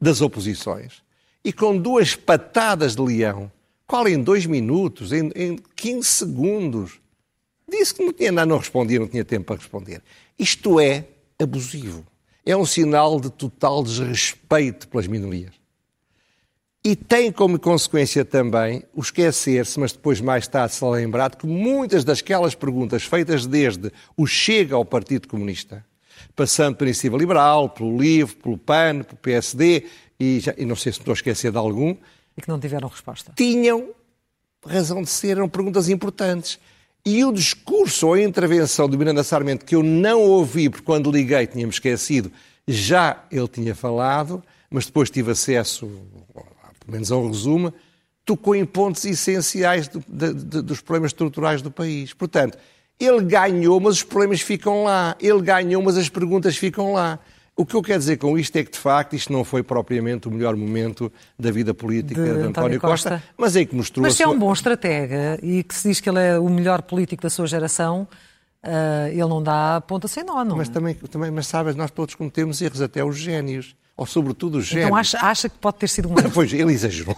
das 0.00 0.22
oposições 0.22 1.02
e 1.44 1.52
com 1.52 1.76
duas 1.76 2.16
patadas 2.16 2.96
de 2.96 3.02
leão, 3.02 3.52
qual 3.86 4.08
em 4.08 4.22
dois 4.22 4.46
minutos, 4.46 5.12
em, 5.12 5.30
em 5.34 5.58
15 5.76 6.08
segundos, 6.08 7.00
disse 7.68 7.94
que 7.94 8.04
não 8.04 8.12
tinha 8.12 8.32
nada, 8.32 8.46
não 8.46 8.58
respondia, 8.58 8.98
não 8.98 9.08
tinha 9.08 9.24
tempo 9.24 9.46
para 9.46 9.56
responder. 9.56 10.02
Isto 10.38 10.80
é 10.80 11.06
abusivo. 11.38 12.04
É 12.46 12.56
um 12.56 12.66
sinal 12.66 13.20
de 13.20 13.30
total 13.30 13.82
desrespeito 13.82 14.88
pelas 14.88 15.06
minorias. 15.06 15.52
E 16.86 16.94
tem 16.94 17.32
como 17.32 17.58
consequência 17.58 18.26
também 18.26 18.82
o 18.94 19.00
esquecer-se, 19.00 19.80
mas 19.80 19.92
depois 19.92 20.20
mais 20.20 20.46
tarde 20.46 20.74
se 20.74 20.84
lembrar, 20.84 21.34
que 21.34 21.46
muitas 21.46 22.04
dasquelas 22.04 22.54
perguntas 22.54 23.04
feitas 23.04 23.46
desde 23.46 23.90
o 24.14 24.26
Chega 24.26 24.76
ao 24.76 24.84
Partido 24.84 25.26
Comunista, 25.26 25.82
passando 26.36 26.76
pela 26.76 26.90
Iniciativa 26.90 27.16
Liberal, 27.16 27.70
pelo 27.70 27.96
LIVRE, 27.98 28.36
pelo 28.36 28.58
PAN, 28.58 29.02
pelo 29.02 29.16
PSD, 29.16 29.86
e, 30.20 30.40
já, 30.40 30.54
e 30.58 30.66
não 30.66 30.76
sei 30.76 30.92
se 30.92 30.98
estou 30.98 31.12
a 31.12 31.14
esquecer 31.14 31.50
de 31.50 31.58
algum... 31.58 31.96
E 32.36 32.42
que 32.42 32.48
não 32.48 32.58
tiveram 32.58 32.88
resposta. 32.88 33.32
Tinham 33.36 33.90
razão 34.66 35.02
de 35.02 35.10
ser, 35.10 35.36
eram 35.36 35.48
perguntas 35.48 35.88
importantes. 35.88 36.58
E 37.04 37.24
o 37.24 37.32
discurso 37.32 38.08
ou 38.08 38.14
a 38.14 38.22
intervenção 38.22 38.88
do 38.88 38.96
Miranda 38.96 39.22
Sarmento, 39.22 39.64
que 39.64 39.74
eu 39.74 39.82
não 39.82 40.22
ouvi, 40.22 40.70
porque 40.70 40.84
quando 40.84 41.12
liguei 41.12 41.46
tínhamos 41.46 41.76
esquecido, 41.76 42.32
já 42.66 43.22
ele 43.30 43.46
tinha 43.46 43.74
falado, 43.74 44.42
mas 44.70 44.86
depois 44.86 45.10
tive 45.10 45.30
acesso 45.32 45.86
pelo 46.84 46.92
menos 46.92 47.10
ao 47.10 47.26
resumo, 47.26 47.72
tocou 48.24 48.54
em 48.54 48.64
pontos 48.64 49.04
essenciais 49.04 49.88
do, 49.88 50.02
de, 50.06 50.34
de, 50.34 50.62
dos 50.62 50.80
problemas 50.80 51.10
estruturais 51.10 51.62
do 51.62 51.70
país. 51.70 52.12
Portanto, 52.12 52.58
ele 52.98 53.22
ganhou, 53.22 53.80
mas 53.80 53.96
os 53.96 54.02
problemas 54.02 54.40
ficam 54.40 54.84
lá. 54.84 55.16
Ele 55.20 55.40
ganhou, 55.40 55.82
mas 55.82 55.96
as 55.96 56.08
perguntas 56.08 56.56
ficam 56.56 56.92
lá. 56.92 57.18
O 57.56 57.64
que 57.64 57.76
eu 57.76 57.82
quero 57.82 58.00
dizer 58.00 58.16
com 58.16 58.36
isto 58.36 58.56
é 58.56 58.64
que, 58.64 58.72
de 58.72 58.78
facto, 58.78 59.14
isto 59.14 59.32
não 59.32 59.44
foi 59.44 59.62
propriamente 59.62 60.26
o 60.26 60.30
melhor 60.30 60.56
momento 60.56 61.12
da 61.38 61.52
vida 61.52 61.72
política 61.72 62.20
de, 62.20 62.26
de 62.26 62.30
António, 62.30 62.48
António 62.48 62.80
Costa, 62.80 63.10
Costa, 63.10 63.24
mas 63.36 63.54
é 63.54 63.64
que 63.64 63.76
mostrou... 63.76 64.02
Mas 64.02 64.14
se 64.14 64.24
é 64.24 64.28
um 64.28 64.36
bom 64.36 64.52
estratega 64.52 65.38
e 65.40 65.62
que 65.62 65.72
se 65.72 65.88
diz 65.88 66.00
que 66.00 66.08
ele 66.08 66.18
é 66.18 66.38
o 66.38 66.48
melhor 66.48 66.82
político 66.82 67.22
da 67.22 67.30
sua 67.30 67.46
geração, 67.46 68.08
uh, 68.64 69.08
ele 69.08 69.20
não 69.20 69.40
dá 69.40 69.80
ponta 69.80 70.08
sem 70.08 70.24
nó, 70.24 70.44
não 70.44 70.56
mas 70.56 70.68
é? 70.68 70.72
Também, 70.72 70.94
também, 70.94 71.30
mas 71.30 71.46
sabes, 71.46 71.76
nós 71.76 71.92
todos 71.92 72.16
cometemos 72.16 72.60
erros, 72.60 72.82
até 72.82 73.04
os 73.04 73.16
génios 73.16 73.76
ou 73.96 74.04
sobretudo 74.04 74.58
os 74.58 74.66
géneros. 74.66 74.88
Então 74.88 74.98
acha, 74.98 75.18
acha 75.18 75.48
que 75.48 75.56
pode 75.58 75.76
ter 75.76 75.88
sido 75.88 76.10
um 76.10 76.14
Pois, 76.34 76.52
ele 76.52 76.72
exagerou. 76.72 77.16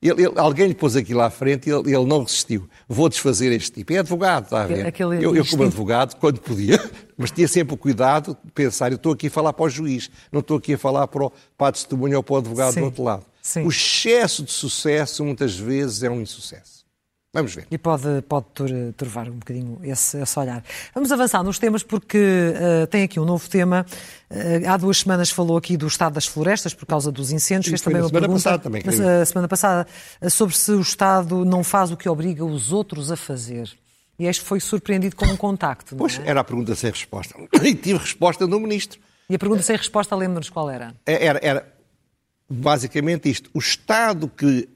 Ele, 0.00 0.26
ele, 0.26 0.32
alguém 0.36 0.68
lhe 0.68 0.74
pôs 0.74 0.94
aqui 0.94 1.12
lá 1.12 1.26
à 1.26 1.30
frente 1.30 1.68
e 1.68 1.72
ele, 1.72 1.92
ele, 1.92 2.04
não 2.04 2.22
resistiu. 2.22 2.68
Vou 2.88 3.08
desfazer 3.08 3.50
este 3.50 3.72
tipo. 3.72 3.92
É 3.92 3.98
advogado, 3.98 4.44
está 4.44 4.62
a 4.62 4.66
ver? 4.66 4.86
Aquele 4.86 5.16
eu, 5.16 5.34
eu, 5.34 5.44
como 5.44 5.64
advogado, 5.64 6.14
quando 6.16 6.40
podia, 6.40 6.78
mas 7.18 7.32
tinha 7.32 7.48
sempre 7.48 7.74
o 7.74 7.76
cuidado 7.76 8.36
de 8.44 8.52
pensar, 8.52 8.92
eu 8.92 8.96
estou 8.96 9.12
aqui 9.12 9.26
a 9.26 9.30
falar 9.30 9.52
para 9.52 9.64
o 9.64 9.68
juiz, 9.68 10.08
não 10.30 10.38
estou 10.38 10.58
aqui 10.58 10.74
a 10.74 10.78
falar 10.78 11.08
para 11.08 11.24
o, 11.24 11.32
para 11.56 11.68
a 11.68 11.72
testemunha 11.72 12.16
ou 12.16 12.22
para 12.22 12.34
o 12.34 12.36
advogado 12.38 12.74
Sim. 12.74 12.80
do 12.80 12.86
outro 12.86 13.02
lado. 13.02 13.26
Sim. 13.42 13.64
O 13.64 13.68
excesso 13.68 14.44
de 14.44 14.52
sucesso, 14.52 15.24
muitas 15.24 15.56
vezes, 15.56 16.04
é 16.04 16.10
um 16.10 16.20
insucesso. 16.20 16.77
Vamos 17.38 17.54
ver. 17.54 17.66
E 17.70 17.78
pode, 17.78 18.22
pode 18.28 18.46
turvar 18.96 19.28
um 19.28 19.38
bocadinho 19.38 19.78
esse, 19.82 20.18
esse 20.18 20.38
olhar. 20.38 20.62
Vamos 20.94 21.12
avançar 21.12 21.42
nos 21.42 21.58
temas 21.58 21.82
porque 21.82 22.18
uh, 22.18 22.86
tem 22.88 23.04
aqui 23.04 23.20
um 23.20 23.24
novo 23.24 23.48
tema. 23.48 23.86
Uh, 24.30 24.68
há 24.68 24.76
duas 24.76 24.98
semanas 24.98 25.30
falou 25.30 25.56
aqui 25.56 25.76
do 25.76 25.86
estado 25.86 26.14
das 26.14 26.26
florestas 26.26 26.74
por 26.74 26.86
causa 26.86 27.12
dos 27.12 27.30
incêndios. 27.30 27.68
Fez 27.68 27.80
também 27.80 28.02
uma 28.02 28.08
semana 28.08 28.26
pergunta, 28.26 28.42
passada 28.42 28.62
também. 28.62 28.82
Na 28.84 29.24
semana 29.24 29.48
passada 29.48 29.86
sobre 30.28 30.56
se 30.56 30.72
o 30.72 30.80
Estado 30.80 31.44
não 31.44 31.62
faz 31.62 31.90
o 31.90 31.96
que 31.96 32.08
obriga 32.08 32.44
os 32.44 32.72
outros 32.72 33.10
a 33.10 33.16
fazer. 33.16 33.70
E 34.18 34.26
este 34.26 34.42
foi 34.44 34.58
surpreendido 34.58 35.14
com 35.14 35.26
um 35.26 35.36
contacto. 35.36 35.94
Pois, 35.94 36.18
é? 36.18 36.28
era 36.28 36.40
a 36.40 36.44
pergunta 36.44 36.74
sem 36.74 36.90
resposta. 36.90 37.34
E 37.62 37.74
tive 37.74 37.98
resposta 37.98 38.46
do 38.46 38.58
Ministro. 38.58 39.00
E 39.30 39.34
a 39.34 39.38
pergunta 39.38 39.62
sem 39.62 39.76
resposta, 39.76 40.16
lembra-nos 40.16 40.50
qual 40.50 40.68
era? 40.68 40.94
É, 41.06 41.26
era? 41.26 41.40
Era 41.42 41.72
basicamente 42.50 43.30
isto. 43.30 43.48
O 43.54 43.58
Estado 43.58 44.28
que 44.28 44.68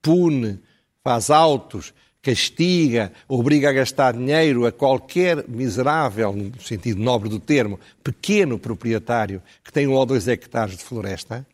pune 0.00 0.60
faz 1.02 1.30
autos, 1.30 1.92
castiga, 2.22 3.12
obriga 3.28 3.70
a 3.70 3.72
gastar 3.72 4.12
dinheiro 4.12 4.66
a 4.66 4.72
qualquer 4.72 5.48
miserável, 5.48 6.32
no 6.32 6.60
sentido 6.60 7.00
nobre 7.00 7.28
do 7.28 7.38
termo, 7.38 7.80
pequeno 8.04 8.58
proprietário 8.58 9.42
que 9.64 9.72
tem 9.72 9.86
um 9.86 9.94
ou 9.94 10.04
dois 10.04 10.28
hectares 10.28 10.76
de 10.76 10.84
floresta, 10.84 11.46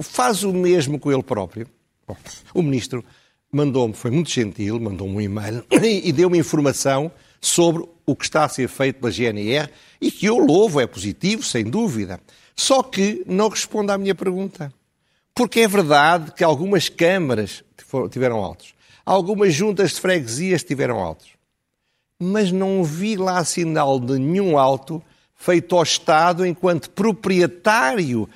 faz 0.00 0.44
o 0.44 0.52
mesmo 0.52 0.98
com 0.98 1.12
ele 1.12 1.22
próprio. 1.22 1.66
Bom, 2.06 2.16
o 2.54 2.62
ministro 2.62 3.04
mandou-me, 3.52 3.94
foi 3.94 4.10
muito 4.10 4.30
gentil, 4.30 4.78
mandou-me 4.80 5.16
um 5.16 5.20
e-mail 5.20 5.64
e 5.82 6.12
deu-me 6.12 6.38
informação 6.38 7.10
sobre 7.40 7.84
o 8.06 8.14
que 8.14 8.24
está 8.24 8.44
a 8.44 8.48
ser 8.48 8.68
feito 8.68 9.00
pela 9.00 9.12
GNR 9.12 9.70
e 10.00 10.10
que 10.10 10.26
eu 10.26 10.38
louvo, 10.38 10.80
é 10.80 10.86
positivo, 10.86 11.42
sem 11.42 11.64
dúvida. 11.64 12.20
Só 12.54 12.82
que 12.82 13.24
não 13.26 13.48
responde 13.48 13.90
à 13.90 13.98
minha 13.98 14.14
pergunta. 14.14 14.72
Porque 15.40 15.60
é 15.60 15.66
verdade 15.68 16.32
que 16.32 16.44
algumas 16.44 16.90
câmaras 16.90 17.64
tiveram 18.10 18.44
altos, 18.44 18.74
algumas 19.06 19.54
juntas 19.54 19.92
de 19.92 19.98
freguesias 19.98 20.62
tiveram 20.62 20.98
altos. 20.98 21.30
Mas 22.18 22.52
não 22.52 22.84
vi 22.84 23.16
lá 23.16 23.42
sinal 23.42 23.98
de 23.98 24.18
nenhum 24.18 24.58
alto 24.58 25.02
feito 25.34 25.74
ao 25.74 25.82
Estado 25.82 26.44
enquanto 26.44 26.90
proprietário 26.90 28.28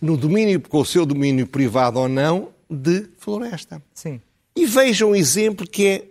no 0.00 0.16
domínio, 0.16 0.58
com 0.62 0.80
o 0.80 0.84
seu 0.86 1.04
domínio 1.04 1.46
privado 1.46 2.00
ou 2.00 2.08
não, 2.08 2.48
de 2.70 3.06
floresta. 3.18 3.82
Sim. 3.92 4.18
E 4.56 4.64
vejam 4.64 5.10
um 5.10 5.14
exemplo 5.14 5.68
que 5.68 5.86
é 5.86 6.04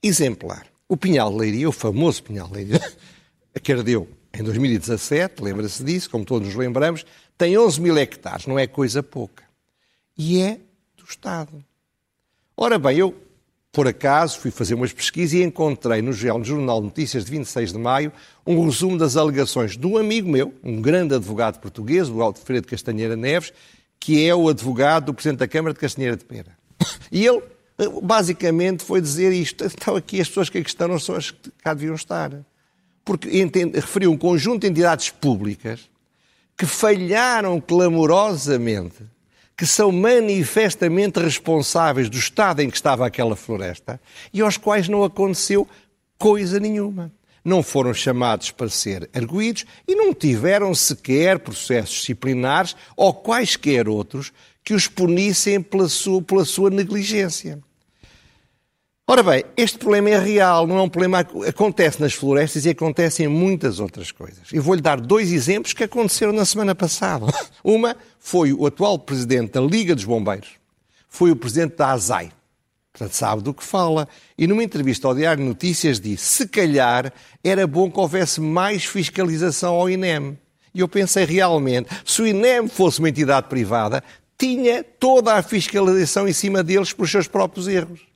exemplar. 0.00 0.68
O 0.88 0.96
Pinhal 0.96 1.28
de 1.32 1.38
Leiria, 1.38 1.68
o 1.68 1.72
famoso 1.72 2.22
Pinhal 2.22 2.46
de 2.46 2.54
Leiria, 2.54 2.92
que 3.60 3.72
ardeu 3.72 4.08
em 4.32 4.44
2017, 4.44 5.42
lembra-se 5.42 5.82
disso, 5.82 6.08
como 6.08 6.24
todos 6.24 6.46
nos 6.46 6.56
lembramos, 6.56 7.04
tem 7.36 7.58
11 7.58 7.80
mil 7.80 7.98
hectares, 7.98 8.46
não 8.46 8.56
é 8.56 8.68
coisa 8.68 9.02
pouca 9.02 9.47
e 10.18 10.42
é 10.42 10.58
do 10.96 11.04
Estado. 11.08 11.64
Ora 12.56 12.76
bem, 12.76 12.98
eu, 12.98 13.14
por 13.70 13.86
acaso, 13.86 14.40
fui 14.40 14.50
fazer 14.50 14.74
umas 14.74 14.92
pesquisas 14.92 15.34
e 15.34 15.44
encontrei 15.44 16.02
no 16.02 16.12
Jornal 16.12 16.82
Notícias 16.82 17.24
de 17.24 17.30
26 17.30 17.72
de 17.72 17.78
maio 17.78 18.12
um 18.44 18.64
resumo 18.64 18.98
das 18.98 19.16
alegações 19.16 19.76
de 19.76 19.86
um 19.86 19.96
amigo 19.96 20.28
meu, 20.28 20.52
um 20.64 20.82
grande 20.82 21.14
advogado 21.14 21.60
português, 21.60 22.10
o 22.10 22.20
Alfredo 22.20 22.66
Castanheira 22.66 23.14
Neves, 23.14 23.52
que 24.00 24.26
é 24.26 24.34
o 24.34 24.48
advogado 24.48 25.06
do 25.06 25.14
Presidente 25.14 25.38
da 25.38 25.46
Câmara 25.48 25.72
de 25.72 25.78
Castanheira 25.78 26.16
de 26.16 26.24
Pera. 26.24 26.58
E 27.12 27.24
ele, 27.24 27.42
basicamente, 28.02 28.82
foi 28.82 29.00
dizer 29.00 29.32
isto. 29.32 29.64
Estão 29.64 29.94
aqui 29.94 30.20
as 30.20 30.28
pessoas 30.28 30.50
que 30.50 30.58
aqui 30.58 30.68
estão 30.68 30.88
não 30.88 30.98
são 30.98 31.14
as 31.14 31.30
que 31.30 31.50
cá 31.62 31.74
deviam 31.74 31.94
estar. 31.94 32.32
Porque 33.04 33.28
referiu 33.72 34.10
um 34.10 34.18
conjunto 34.18 34.62
de 34.62 34.66
entidades 34.66 35.10
públicas 35.10 35.88
que 36.56 36.66
falharam 36.66 37.60
clamorosamente 37.60 39.04
que 39.58 39.66
são 39.66 39.90
manifestamente 39.90 41.18
responsáveis 41.18 42.08
do 42.08 42.16
estado 42.16 42.62
em 42.62 42.70
que 42.70 42.76
estava 42.76 43.04
aquela 43.04 43.34
floresta 43.34 44.00
e 44.32 44.40
aos 44.40 44.56
quais 44.56 44.88
não 44.88 45.02
aconteceu 45.02 45.66
coisa 46.16 46.60
nenhuma. 46.60 47.12
Não 47.44 47.60
foram 47.60 47.92
chamados 47.92 48.52
para 48.52 48.68
ser 48.68 49.10
arguídos 49.12 49.64
e 49.86 49.96
não 49.96 50.14
tiveram 50.14 50.72
sequer 50.76 51.40
processos 51.40 51.96
disciplinares 51.96 52.76
ou 52.96 53.12
quaisquer 53.12 53.88
outros 53.88 54.32
que 54.62 54.74
os 54.74 54.86
punissem 54.86 55.60
pela 55.60 55.88
sua, 55.88 56.22
pela 56.22 56.44
sua 56.44 56.70
negligência. 56.70 57.58
Ora 59.10 59.22
bem, 59.22 59.42
este 59.56 59.78
problema 59.78 60.10
é 60.10 60.18
real, 60.18 60.66
não 60.66 60.76
é 60.76 60.82
um 60.82 60.88
problema 60.88 61.24
que 61.24 61.46
acontece 61.46 61.98
nas 61.98 62.12
florestas 62.12 62.66
e 62.66 62.68
acontece 62.68 63.22
em 63.22 63.26
muitas 63.26 63.80
outras 63.80 64.12
coisas. 64.12 64.42
Eu 64.52 64.62
vou-lhe 64.62 64.82
dar 64.82 65.00
dois 65.00 65.32
exemplos 65.32 65.72
que 65.72 65.82
aconteceram 65.82 66.30
na 66.30 66.44
semana 66.44 66.74
passada. 66.74 67.24
Uma 67.64 67.96
foi 68.18 68.52
o 68.52 68.66
atual 68.66 68.98
presidente 68.98 69.52
da 69.52 69.62
Liga 69.62 69.94
dos 69.94 70.04
Bombeiros, 70.04 70.50
foi 71.08 71.30
o 71.30 71.36
presidente 71.36 71.74
da 71.74 71.92
ASAI, 71.92 72.30
portanto 72.92 73.14
sabe 73.14 73.42
do 73.42 73.54
que 73.54 73.64
fala, 73.64 74.06
e 74.36 74.46
numa 74.46 74.62
entrevista 74.62 75.08
ao 75.08 75.14
Diário 75.14 75.42
Notícias 75.42 75.98
disse 75.98 76.26
se 76.26 76.46
calhar 76.46 77.10
era 77.42 77.66
bom 77.66 77.90
que 77.90 77.98
houvesse 77.98 78.42
mais 78.42 78.84
fiscalização 78.84 79.74
ao 79.74 79.88
INEM. 79.88 80.36
E 80.74 80.80
eu 80.80 80.86
pensei 80.86 81.24
realmente, 81.24 81.88
se 82.04 82.20
o 82.20 82.26
INEM 82.26 82.68
fosse 82.68 82.98
uma 82.98 83.08
entidade 83.08 83.48
privada, 83.48 84.04
tinha 84.36 84.84
toda 84.84 85.32
a 85.32 85.42
fiscalização 85.42 86.28
em 86.28 86.34
cima 86.34 86.62
deles 86.62 86.92
por 86.92 87.08
seus 87.08 87.26
próprios 87.26 87.66
erros. 87.66 88.06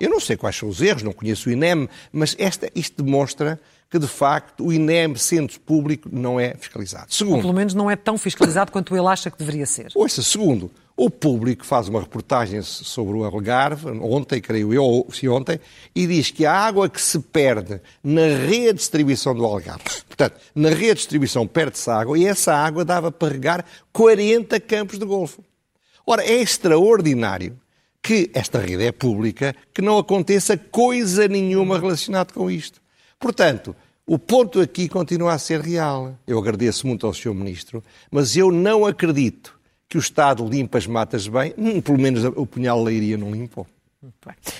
Eu 0.00 0.10
não 0.10 0.20
sei 0.20 0.36
quais 0.36 0.54
são 0.54 0.68
os 0.68 0.80
erros, 0.80 1.02
não 1.02 1.12
conheço 1.12 1.48
o 1.48 1.52
INEM, 1.52 1.88
mas 2.12 2.36
esta, 2.38 2.70
isto 2.72 3.02
demonstra 3.02 3.60
que, 3.90 3.98
de 3.98 4.06
facto, 4.06 4.64
o 4.66 4.72
INEM, 4.72 5.16
sendo 5.16 5.58
público, 5.58 6.08
não 6.12 6.38
é 6.38 6.54
fiscalizado. 6.54 7.12
Segundo, 7.12 7.36
Ou 7.36 7.40
pelo 7.40 7.52
menos 7.52 7.74
não 7.74 7.90
é 7.90 7.96
tão 7.96 8.16
fiscalizado 8.16 8.70
quanto 8.70 8.96
ele 8.96 9.08
acha 9.08 9.28
que 9.28 9.36
deveria 9.36 9.66
ser. 9.66 9.90
Ouça, 9.96 10.22
segundo, 10.22 10.70
o 10.96 11.10
público 11.10 11.66
faz 11.66 11.88
uma 11.88 12.00
reportagem 12.00 12.62
sobre 12.62 13.16
o 13.16 13.24
Algarve, 13.24 13.88
ontem, 14.00 14.40
creio 14.40 14.72
eu, 14.72 14.84
ou 14.84 15.08
se 15.12 15.28
ontem, 15.28 15.58
e 15.92 16.06
diz 16.06 16.30
que 16.30 16.46
a 16.46 16.52
água 16.52 16.88
que 16.88 17.02
se 17.02 17.18
perde 17.18 17.80
na 18.00 18.26
rede 18.46 18.74
de 18.74 18.74
distribuição 18.74 19.34
do 19.34 19.44
Algarve, 19.44 19.82
portanto, 20.06 20.36
na 20.54 20.68
rede 20.68 20.90
de 20.90 20.94
distribuição 20.94 21.44
perde-se 21.44 21.90
água, 21.90 22.16
e 22.16 22.24
essa 22.24 22.54
água 22.54 22.84
dava 22.84 23.10
para 23.10 23.32
regar 23.32 23.64
40 23.92 24.60
campos 24.60 24.96
de 24.96 25.04
golfo. 25.04 25.42
Ora, 26.06 26.22
é 26.22 26.34
extraordinário 26.34 27.58
que 28.08 28.30
esta 28.32 28.58
rede 28.58 28.86
é 28.86 28.90
pública, 28.90 29.54
que 29.74 29.82
não 29.82 29.98
aconteça 29.98 30.56
coisa 30.56 31.28
nenhuma 31.28 31.78
relacionada 31.78 32.32
com 32.32 32.50
isto. 32.50 32.80
Portanto, 33.20 33.76
o 34.06 34.18
ponto 34.18 34.62
aqui 34.62 34.88
continua 34.88 35.34
a 35.34 35.38
ser 35.38 35.60
real. 35.60 36.18
Eu 36.26 36.38
agradeço 36.38 36.86
muito 36.86 37.06
ao 37.06 37.12
Sr. 37.12 37.34
Ministro, 37.34 37.84
mas 38.10 38.34
eu 38.34 38.50
não 38.50 38.86
acredito 38.86 39.60
que 39.86 39.98
o 39.98 40.00
Estado 40.00 40.42
limpa 40.48 40.78
as 40.78 40.86
matas 40.86 41.28
bem, 41.28 41.52
hum, 41.58 41.82
pelo 41.82 41.98
menos 41.98 42.24
o 42.24 42.46
punhal 42.46 42.82
leiria 42.82 43.18
não 43.18 43.30
limpou. 43.30 43.66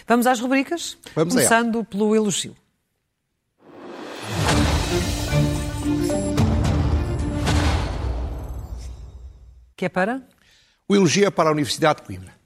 Vamos 0.07 0.27
às 0.27 0.41
rubricas? 0.41 0.99
Vamos 1.15 1.33
Começando 1.33 1.83
pelo 1.85 2.15
elogio. 2.15 2.55
Que 9.75 9.87
é 9.87 9.89
para? 9.89 10.23
O 10.87 10.95
elogio 10.95 11.27
é 11.27 11.31
para 11.31 11.49
a 11.49 11.53
Universidade 11.53 12.03
de 12.03 12.07
Coimbra. 12.09 12.38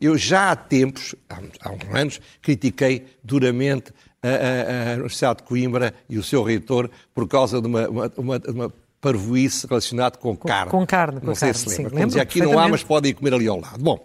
Eu 0.00 0.16
já 0.16 0.50
há 0.50 0.56
tempos, 0.56 1.14
há 1.60 1.70
uns 1.70 1.94
anos, 1.94 2.20
critiquei 2.42 3.06
duramente 3.22 3.92
a, 4.22 4.28
a, 4.28 4.92
a, 4.92 4.94
Universidade 4.94 5.38
de 5.38 5.44
Coimbra 5.44 5.94
e 6.08 6.18
o 6.18 6.22
seu 6.22 6.42
reitor 6.42 6.90
por 7.14 7.28
causa 7.28 7.60
de 7.60 7.66
uma, 7.66 7.88
uma, 7.88 8.12
uma, 8.16 8.42
uma 8.48 8.72
parvoíce 9.00 9.66
relacionada 9.66 10.18
com, 10.18 10.36
com 10.36 10.48
carne. 10.48 10.70
Com 10.70 10.86
carne, 10.86 11.20
com 11.20 11.26
Não 11.26 11.34
sei 11.34 11.52
carne, 11.52 11.70
se 11.70 11.76
lembra. 11.76 11.90
sim, 11.90 11.96
lembro 11.96 12.20
aqui 12.20 12.40
não 12.40 12.58
há, 12.58 12.68
mas 12.68 12.82
podem 12.82 13.14
comer 13.14 13.34
ali 13.34 13.46
ao 13.46 13.60
lado. 13.60 13.82
Bom, 13.82 14.04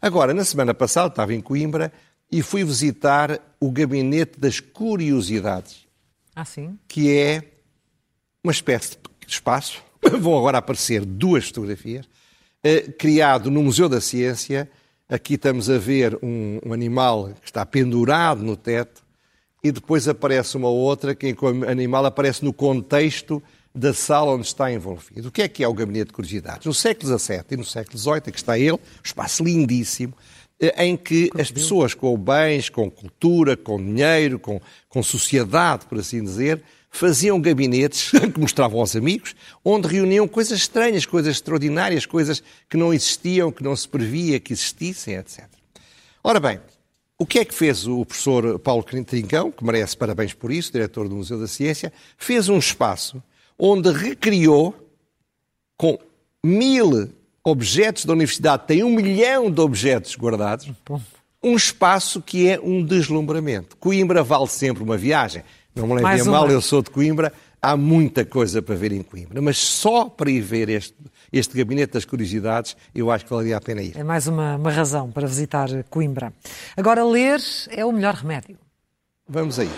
agora, 0.00 0.34
na 0.34 0.44
semana 0.44 0.74
passada, 0.74 1.08
estava 1.08 1.32
em 1.34 1.40
Coimbra 1.40 1.92
e 2.30 2.42
fui 2.42 2.64
visitar 2.64 3.40
o 3.60 3.70
Gabinete 3.70 4.38
das 4.38 4.60
Curiosidades. 4.60 5.86
Ah, 6.34 6.44
sim? 6.44 6.78
Que 6.88 7.16
é 7.16 7.42
uma 8.42 8.52
espécie 8.52 8.96
de 9.26 9.32
espaço, 9.32 9.82
vão 10.20 10.36
agora 10.36 10.58
aparecer 10.58 11.04
duas 11.04 11.46
fotografias, 11.46 12.08
eh, 12.62 12.82
criado 12.98 13.50
no 13.50 13.62
Museu 13.62 13.88
da 13.88 14.00
Ciência. 14.00 14.70
Aqui 15.08 15.34
estamos 15.34 15.68
a 15.68 15.78
ver 15.78 16.18
um, 16.22 16.58
um, 16.64 16.72
animal 16.72 17.30
que 17.40 17.46
está 17.46 17.66
pendurado 17.66 18.42
no 18.42 18.56
teto 18.56 19.02
e 19.62 19.70
depois 19.70 20.08
aparece 20.08 20.56
uma 20.56 20.68
outra 20.68 21.14
que 21.14 21.34
o 21.40 21.68
animal 21.68 22.06
aparece 22.06 22.44
no 22.44 22.52
contexto 22.52 23.42
da 23.74 23.92
sala 23.92 24.32
onde 24.32 24.46
está 24.46 24.72
envolvido. 24.72 25.28
O 25.28 25.32
que 25.32 25.42
é 25.42 25.48
que 25.48 25.64
é 25.64 25.68
o 25.68 25.74
Gabinete 25.74 26.08
de 26.08 26.12
Curiosidades? 26.12 26.66
No 26.66 26.74
século 26.74 27.18
XVII 27.18 27.44
e 27.50 27.56
no 27.56 27.64
século 27.64 27.98
XVIII, 27.98 28.16
aqui 28.16 28.36
está 28.36 28.58
ele, 28.58 28.72
um 28.72 28.78
espaço 29.02 29.42
lindíssimo, 29.42 30.14
eh, 30.60 30.84
em 30.84 30.96
que 30.96 31.30
as 31.38 31.50
pessoas 31.50 31.94
com 31.94 32.16
bens, 32.16 32.68
com 32.68 32.90
cultura, 32.90 33.56
com 33.56 33.78
dinheiro, 33.78 34.38
com, 34.38 34.60
com 34.88 35.02
sociedade, 35.02 35.86
por 35.86 35.98
assim 35.98 36.22
dizer, 36.22 36.62
faziam 36.92 37.40
gabinetes 37.40 38.10
que 38.32 38.38
mostravam 38.38 38.78
aos 38.78 38.94
amigos, 38.94 39.34
onde 39.64 39.88
reuniam 39.88 40.28
coisas 40.28 40.58
estranhas, 40.58 41.06
coisas 41.06 41.36
extraordinárias, 41.36 42.04
coisas 42.06 42.42
que 42.68 42.76
não 42.76 42.92
existiam, 42.92 43.50
que 43.50 43.64
não 43.64 43.74
se 43.74 43.88
previa 43.88 44.38
que 44.38 44.52
existissem, 44.52 45.14
etc. 45.14 45.46
Ora 46.22 46.38
bem, 46.38 46.60
o 47.18 47.26
que 47.26 47.38
é 47.38 47.44
que 47.44 47.54
fez 47.54 47.86
o 47.86 48.04
professor 48.04 48.58
Paulo 48.58 48.82
Trincão, 48.82 49.50
que 49.50 49.64
merece 49.64 49.96
parabéns 49.96 50.34
por 50.34 50.52
isso, 50.52 50.70
diretor 50.70 51.08
do 51.08 51.16
Museu 51.16 51.40
da 51.40 51.48
Ciência, 51.48 51.92
fez 52.18 52.48
um 52.48 52.58
espaço 52.58 53.22
onde 53.58 53.90
recriou 53.90 54.74
com 55.76 55.98
mil 56.44 57.10
objetos 57.42 58.04
da 58.04 58.12
universidade, 58.12 58.66
tem 58.66 58.84
um 58.84 58.90
milhão 58.90 59.50
de 59.50 59.60
objetos 59.60 60.14
guardados, 60.14 60.70
um 61.42 61.56
espaço 61.56 62.20
que 62.20 62.48
é 62.48 62.60
um 62.60 62.84
deslumbramento. 62.84 63.76
Coimbra 63.78 64.22
vale 64.22 64.46
sempre 64.46 64.82
uma 64.82 64.96
viagem. 64.96 65.42
Não 65.74 65.86
me 65.86 65.94
levem 65.94 66.20
a 66.20 66.24
mal, 66.24 66.50
eu 66.50 66.60
sou 66.60 66.82
de 66.82 66.90
Coimbra, 66.90 67.32
há 67.60 67.76
muita 67.76 68.26
coisa 68.26 68.60
para 68.60 68.74
ver 68.74 68.92
em 68.92 69.02
Coimbra, 69.02 69.40
mas 69.40 69.56
só 69.56 70.06
para 70.06 70.30
ir 70.30 70.42
ver 70.42 70.68
este, 70.68 70.94
este 71.32 71.56
gabinete 71.56 71.94
das 71.94 72.04
curiosidades, 72.04 72.76
eu 72.94 73.10
acho 73.10 73.24
que 73.24 73.30
valeria 73.30 73.56
a 73.56 73.60
pena 73.60 73.80
ir. 73.80 73.96
É 73.96 74.04
mais 74.04 74.26
uma, 74.26 74.56
uma 74.56 74.70
razão 74.70 75.10
para 75.10 75.26
visitar 75.26 75.68
Coimbra. 75.84 76.32
Agora, 76.76 77.04
ler 77.04 77.40
é 77.70 77.84
o 77.84 77.92
melhor 77.92 78.14
remédio. 78.14 78.58
Vamos 79.26 79.58
aí. 79.58 79.70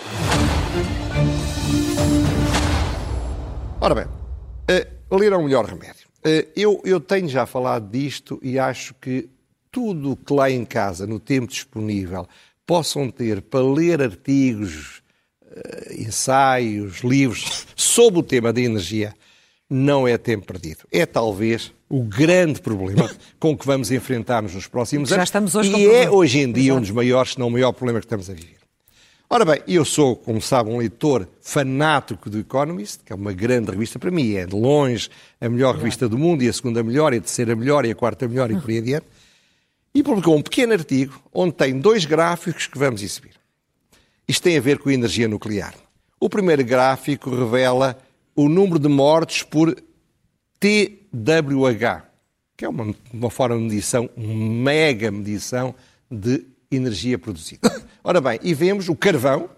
Ora 3.79 3.95
bem, 3.95 4.05
uh, 4.05 5.17
ler 5.17 5.31
é 5.31 5.37
o 5.37 5.43
melhor 5.43 5.63
remédio. 5.63 6.07
Uh, 6.25 6.49
eu, 6.57 6.81
eu 6.83 6.99
tenho 6.99 7.29
já 7.29 7.45
falado 7.45 7.89
disto 7.89 8.37
e 8.43 8.59
acho 8.59 8.93
que 8.95 9.29
tudo 9.71 10.17
que 10.17 10.33
lá 10.33 10.49
em 10.49 10.65
casa, 10.65 11.07
no 11.07 11.19
tempo 11.19 11.47
disponível, 11.47 12.27
possam 12.65 13.09
ter 13.09 13.41
para 13.41 13.61
ler 13.61 14.01
artigos, 14.01 15.03
ensaios, 15.97 16.99
livros 16.99 17.67
sobre 17.75 18.19
o 18.19 18.23
tema 18.23 18.51
da 18.51 18.61
energia, 18.61 19.13
não 19.69 20.07
é 20.07 20.17
tempo 20.17 20.45
perdido. 20.45 20.79
É 20.91 21.05
talvez 21.05 21.71
o 21.89 22.03
grande 22.03 22.61
problema 22.61 23.09
com 23.39 23.57
que 23.57 23.65
vamos 23.65 23.91
enfrentar-nos 23.91 24.53
nos 24.53 24.67
próximos 24.67 25.09
Já 25.09 25.15
anos. 25.15 25.27
estamos 25.27 25.55
hoje 25.55 25.75
e 25.75 25.87
é 25.87 26.09
hoje 26.09 26.39
em 26.39 26.51
dia 26.51 26.65
Exato. 26.65 26.77
um 26.77 26.81
dos 26.81 26.91
maiores, 26.91 27.31
se 27.33 27.39
não 27.39 27.47
o 27.47 27.51
maior 27.51 27.71
problema 27.71 27.99
que 27.99 28.05
estamos 28.05 28.29
a 28.29 28.33
viver. 28.33 28.55
Ora 29.27 29.43
bem, 29.43 29.61
eu 29.67 29.83
sou, 29.83 30.15
como 30.15 30.39
sabe, 30.39 30.69
um 30.69 30.77
leitor 30.77 31.27
fanático 31.41 32.29
do 32.29 32.37
Economist, 32.37 33.03
que 33.03 33.11
é 33.11 33.15
uma 33.15 33.33
grande 33.33 33.71
revista 33.71 33.97
para 33.97 34.11
mim, 34.11 34.35
é 34.35 34.45
de 34.45 34.55
longe 34.55 35.09
a 35.41 35.49
melhor 35.49 35.75
revista 35.75 36.07
do 36.07 36.15
mundo, 36.15 36.43
e 36.43 36.47
a 36.47 36.53
segunda 36.53 36.83
melhor, 36.83 37.11
e 37.11 37.17
a 37.17 37.21
terceira 37.21 37.55
melhor, 37.55 37.85
e 37.85 37.91
a 37.91 37.95
quarta 37.95 38.27
melhor, 38.27 38.51
e 38.51 38.55
por 38.55 38.69
aí 38.69 38.77
adiante. 38.79 39.05
E 39.95 40.03
publicou 40.03 40.35
um 40.35 40.43
pequeno 40.43 40.73
artigo 40.73 41.19
onde 41.33 41.53
tem 41.53 41.79
dois 41.79 42.05
gráficos 42.05 42.67
que 42.67 42.77
vamos 42.77 43.01
exibir. 43.01 43.31
Isto 44.27 44.43
tem 44.43 44.57
a 44.57 44.61
ver 44.61 44.79
com 44.79 44.89
a 44.89 44.93
energia 44.93 45.27
nuclear. 45.27 45.75
O 46.19 46.29
primeiro 46.29 46.63
gráfico 46.63 47.29
revela 47.29 47.97
o 48.35 48.49
número 48.49 48.79
de 48.79 48.87
mortes 48.87 49.43
por 49.43 49.75
TWH, 50.59 52.03
que 52.57 52.65
é 52.65 52.69
uma, 52.69 52.95
uma 53.13 53.29
forma 53.29 53.55
de 53.57 53.63
medição, 53.63 54.09
uma 54.15 54.33
mega 54.33 55.11
medição 55.11 55.75
de 56.09 56.45
energia 56.71 57.19
produzida. 57.19 57.71
Ora 58.03 58.19
bem, 58.19 58.39
e 58.41 58.53
vemos 58.53 58.89
o 58.89 58.95
carvão, 58.95 59.49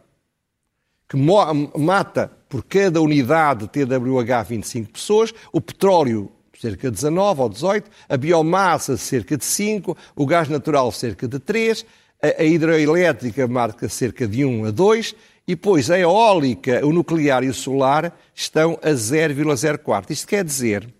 que 1.07 1.15
mata 1.15 2.31
por 2.49 2.63
cada 2.63 3.01
unidade 3.01 3.61
de 3.61 3.85
TWH 3.85 4.43
25 4.47 4.91
pessoas, 4.91 5.33
o 5.53 5.61
petróleo 5.61 6.31
cerca 6.59 6.89
de 6.89 6.95
19 6.95 7.41
ou 7.41 7.49
18, 7.49 7.89
a 8.09 8.17
biomassa 8.17 8.97
cerca 8.97 9.37
de 9.37 9.45
5, 9.45 9.95
o 10.15 10.25
gás 10.25 10.49
natural 10.49 10.91
cerca 10.91 11.27
de 11.27 11.39
3, 11.39 11.85
a, 12.21 12.43
hidroelétrica 12.43 13.47
marca 13.47 13.87
cerca 13.89 14.27
de 14.27 14.45
1 14.45 14.65
a 14.65 14.71
2, 14.71 15.15
e 15.47 15.55
depois 15.55 15.89
a 15.89 15.97
eólica, 15.97 16.85
o 16.85 16.91
nuclear 16.91 17.43
e 17.43 17.49
o 17.49 17.53
solar 17.53 18.17
estão 18.35 18.77
a 18.81 18.89
0,04. 18.89 20.11
Isto 20.11 20.27
quer 20.27 20.43
dizer 20.43 20.93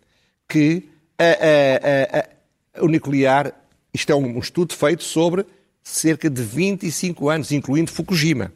que 0.47 0.89
a, 1.17 2.19
a, 2.79 2.83
o 2.83 2.87
nuclear, 2.87 3.53
isto 3.93 4.11
é 4.11 4.15
um 4.15 4.39
estudo 4.39 4.73
feito 4.73 5.03
sobre 5.03 5.45
cerca 5.83 6.29
de 6.29 6.41
25 6.41 7.29
anos, 7.29 7.51
incluindo 7.51 7.91
Fukushima. 7.91 8.53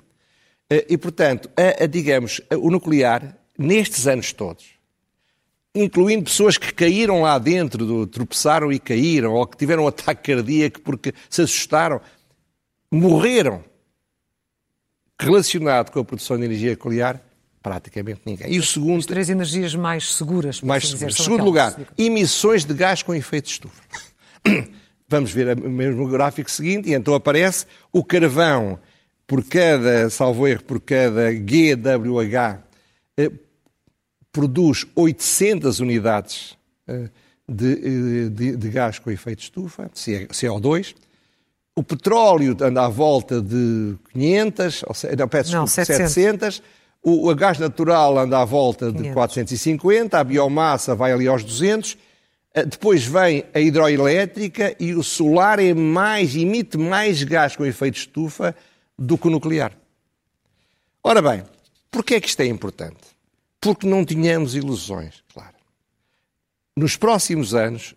Eh, 0.69 0.86
e, 0.89 0.97
portanto, 0.97 1.50
digamos, 1.89 2.41
o 2.52 2.69
nuclear, 2.69 3.38
nestes 3.58 4.08
anos 4.08 4.32
todos, 4.32 4.65
incluindo 5.74 6.26
pessoas 6.26 6.58
que 6.58 6.74
caíram 6.74 7.21
lá 7.21 7.38
dentro, 7.38 8.06
tropeçaram 8.08 8.71
e 8.71 8.80
caíram, 8.80 9.34
ou 9.34 9.47
que 9.47 9.58
tiveram 9.58 9.84
um 9.84 9.88
ataque 9.88 10.34
cardíaco 10.34 10.82
porque 10.82 11.13
se 11.30 11.41
assustaram, 11.41 12.02
morreram 12.91 13.63
relacionado 15.19 15.91
com 15.91 15.99
a 15.99 16.06
produção 16.06 16.38
de 16.38 16.45
energia 16.45 16.71
nuclear, 16.71 17.21
praticamente 17.62 18.21
ninguém. 18.25 18.51
E 18.51 18.60
o 18.60 18.63
segundo... 18.63 18.99
As 18.99 19.06
três 19.06 19.30
energias 19.30 19.75
mais 19.75 20.15
seguras. 20.15 20.62
Mais 20.62 20.84
assim 20.84 20.97
seguras. 20.97 21.15
Segundo 21.15 21.43
lugar, 21.43 21.80
emissões 21.97 22.65
de 22.65 22.73
gás 22.73 23.04
com 23.04 23.13
efeito 23.13 23.45
de 23.45 23.51
estufa. 23.51 23.82
Vamos 25.08 25.32
ver 25.32 25.58
o 25.58 25.69
mesmo 25.69 26.08
gráfico 26.08 26.49
seguinte, 26.49 26.89
e 26.89 26.93
então 26.93 27.13
aparece 27.13 27.65
o 27.91 28.04
carvão 28.04 28.80
por 29.27 29.43
cada, 29.43 30.10
salvo 30.10 30.47
erro, 30.47 30.63
por 30.63 30.82
cada 30.82 31.32
GWH, 31.32 32.63
eh, 33.17 33.32
produz 34.32 34.86
800 34.95 35.80
unidades 35.80 36.58
eh, 36.88 37.10
de, 37.47 37.71
eh, 37.73 38.30
de, 38.30 38.58
de, 38.58 38.69
gás 38.69 38.99
com 38.99 39.12
efeito 39.12 39.39
de 39.39 39.43
estufa, 39.45 39.89
CO2. 39.93 40.95
O 41.75 41.84
petróleo 41.84 42.55
anda 42.62 42.86
à 42.86 42.89
volta 42.89 43.41
de 43.41 43.95
500, 44.12 44.84
ou 44.88 44.93
seja, 44.93 45.15
não, 45.15 45.27
peço 45.27 45.51
não, 45.53 45.67
700. 45.67 46.12
700. 46.12 46.63
O, 47.03 47.29
o 47.29 47.36
gás 47.36 47.57
natural 47.57 48.17
anda 48.17 48.39
à 48.39 48.45
volta 48.45 48.91
de 48.91 48.97
500. 48.97 49.13
450, 49.13 50.19
a 50.19 50.23
biomassa 50.23 50.93
vai 50.93 51.12
ali 51.12 51.27
aos 51.27 51.43
200 51.43 51.97
eh, 52.53 52.65
depois 52.65 53.05
vem 53.05 53.45
a 53.53 53.60
hidroelétrica 53.60 54.75
e 54.79 54.93
o 54.93 55.03
solar 55.03 55.60
é 55.60 55.73
mais, 55.73 56.36
emite 56.36 56.77
mais 56.77 57.23
gás 57.23 57.55
com 57.55 57.65
efeito 57.65 57.97
estufa 57.97 58.55
do 58.97 59.17
que 59.17 59.27
o 59.27 59.31
nuclear. 59.31 59.71
Ora 61.03 61.21
bem, 61.21 61.43
porquê 61.89 62.15
é 62.15 62.21
que 62.21 62.27
isto 62.27 62.41
é 62.41 62.45
importante? 62.45 62.99
Porque 63.60 63.88
não 63.88 64.03
tínhamos 64.03 64.55
ilusões, 64.55 65.23
claro. 65.34 65.55
Nos 66.75 66.97
próximos 66.97 67.53
anos, 67.55 67.95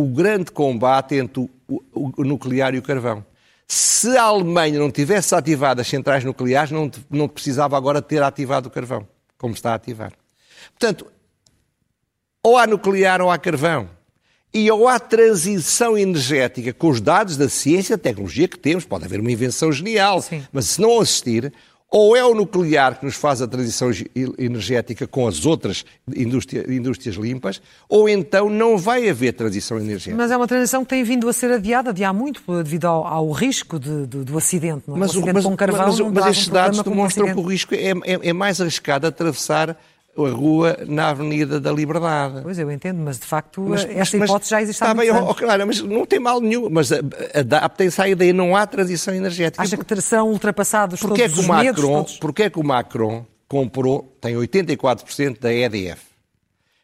o 0.00 0.06
grande 0.06 0.50
combate 0.50 1.16
entre 1.16 1.40
o, 1.40 1.50
o, 1.68 2.12
o 2.18 2.24
nuclear 2.24 2.74
e 2.74 2.78
o 2.78 2.82
carvão. 2.82 3.24
Se 3.66 4.16
a 4.16 4.22
Alemanha 4.22 4.78
não 4.78 4.90
tivesse 4.90 5.34
ativado 5.34 5.80
as 5.80 5.88
centrais 5.88 6.24
nucleares, 6.24 6.70
não, 6.70 6.90
não 7.10 7.28
precisava 7.28 7.76
agora 7.76 8.00
ter 8.00 8.22
ativado 8.22 8.68
o 8.68 8.70
carvão, 8.70 9.06
como 9.36 9.52
está 9.52 9.72
a 9.72 9.74
ativar. 9.74 10.12
Portanto, 10.70 11.06
ou 12.42 12.56
há 12.56 12.66
nuclear 12.66 13.20
ou 13.20 13.30
há 13.30 13.38
carvão. 13.38 13.90
E 14.54 14.70
ou 14.70 14.88
há 14.88 14.98
transição 14.98 15.98
energética 15.98 16.72
com 16.72 16.88
os 16.88 17.02
dados 17.02 17.36
da 17.36 17.50
ciência 17.50 17.92
e 17.92 17.96
da 17.96 18.02
tecnologia 18.02 18.48
que 18.48 18.58
temos, 18.58 18.86
pode 18.86 19.04
haver 19.04 19.20
uma 19.20 19.30
invenção 19.30 19.70
genial, 19.70 20.22
Sim. 20.22 20.42
mas 20.50 20.64
se 20.66 20.80
não 20.80 20.98
assistir, 20.98 21.52
ou 21.90 22.14
é 22.14 22.24
o 22.24 22.34
nuclear 22.34 22.98
que 22.98 23.06
nos 23.06 23.14
faz 23.14 23.40
a 23.40 23.48
transição 23.48 23.90
energética 24.38 25.06
com 25.06 25.26
as 25.26 25.46
outras 25.46 25.84
indústria, 26.14 26.64
indústrias 26.68 27.16
limpas, 27.16 27.62
ou 27.88 28.08
então 28.08 28.50
não 28.50 28.76
vai 28.76 29.08
haver 29.08 29.32
transição 29.32 29.78
energética. 29.78 30.16
Mas 30.16 30.30
é 30.30 30.36
uma 30.36 30.46
transição 30.46 30.84
que 30.84 30.90
tem 30.90 31.02
vindo 31.02 31.28
a 31.28 31.32
ser 31.32 31.50
adiada, 31.50 31.90
adiar 31.90 32.12
muito, 32.12 32.42
devido 32.62 32.84
ao, 32.84 33.06
ao 33.06 33.30
risco 33.30 33.78
de, 33.78 34.06
de, 34.06 34.24
do 34.24 34.36
acidente. 34.36 34.84
Não 34.86 34.96
é? 34.96 34.98
Mas, 35.00 35.14
o 35.14 35.18
acidente 35.18 35.34
mas, 35.34 35.44
com 35.44 35.56
carvão 35.56 35.86
mas, 35.86 36.00
mas 36.00 36.26
estes 36.26 36.48
um 36.48 36.52
dados 36.52 36.82
demonstram 36.82 37.26
que 37.26 37.40
o 37.40 37.42
risco 37.42 37.74
é, 37.74 37.90
é, 37.90 38.28
é 38.28 38.32
mais 38.32 38.60
arriscado 38.60 39.06
atravessar 39.06 39.76
a 40.26 40.30
rua 40.30 40.76
na 40.86 41.10
Avenida 41.10 41.60
da 41.60 41.72
Liberdade. 41.72 42.40
Pois 42.42 42.58
eu 42.58 42.70
entendo, 42.70 43.00
mas 43.02 43.18
de 43.18 43.26
facto 43.26 43.60
mas, 43.62 43.84
esta 43.84 44.16
mas, 44.16 44.28
hipótese 44.28 44.50
já 44.50 44.62
existe 44.62 44.82
há 44.82 44.94
bem, 44.94 45.10
oh, 45.10 45.34
claro, 45.34 45.66
mas 45.66 45.80
não 45.80 46.04
tem 46.06 46.18
mal 46.18 46.40
nenhum. 46.40 46.68
Mas 46.70 46.90
adaptem-se 47.34 48.00
à 48.00 48.08
ideia, 48.08 48.32
não 48.32 48.56
há 48.56 48.66
transição 48.66 49.14
energética. 49.14 49.62
Acha 49.62 49.76
que 49.76 50.00
são 50.00 50.28
ultrapassados 50.30 51.00
porque 51.00 51.22
todos 51.22 51.32
é 51.32 51.34
que 51.34 51.38
o 51.38 51.42
os 51.42 51.46
Macron, 51.46 51.64
medos? 51.64 51.82
Todos... 51.82 52.16
Porquê 52.18 52.42
é 52.44 52.50
que 52.50 52.58
o 52.58 52.64
Macron 52.64 53.26
comprou, 53.46 54.16
tem 54.20 54.34
84% 54.34 55.40
da 55.40 55.52
EDF, 55.52 56.02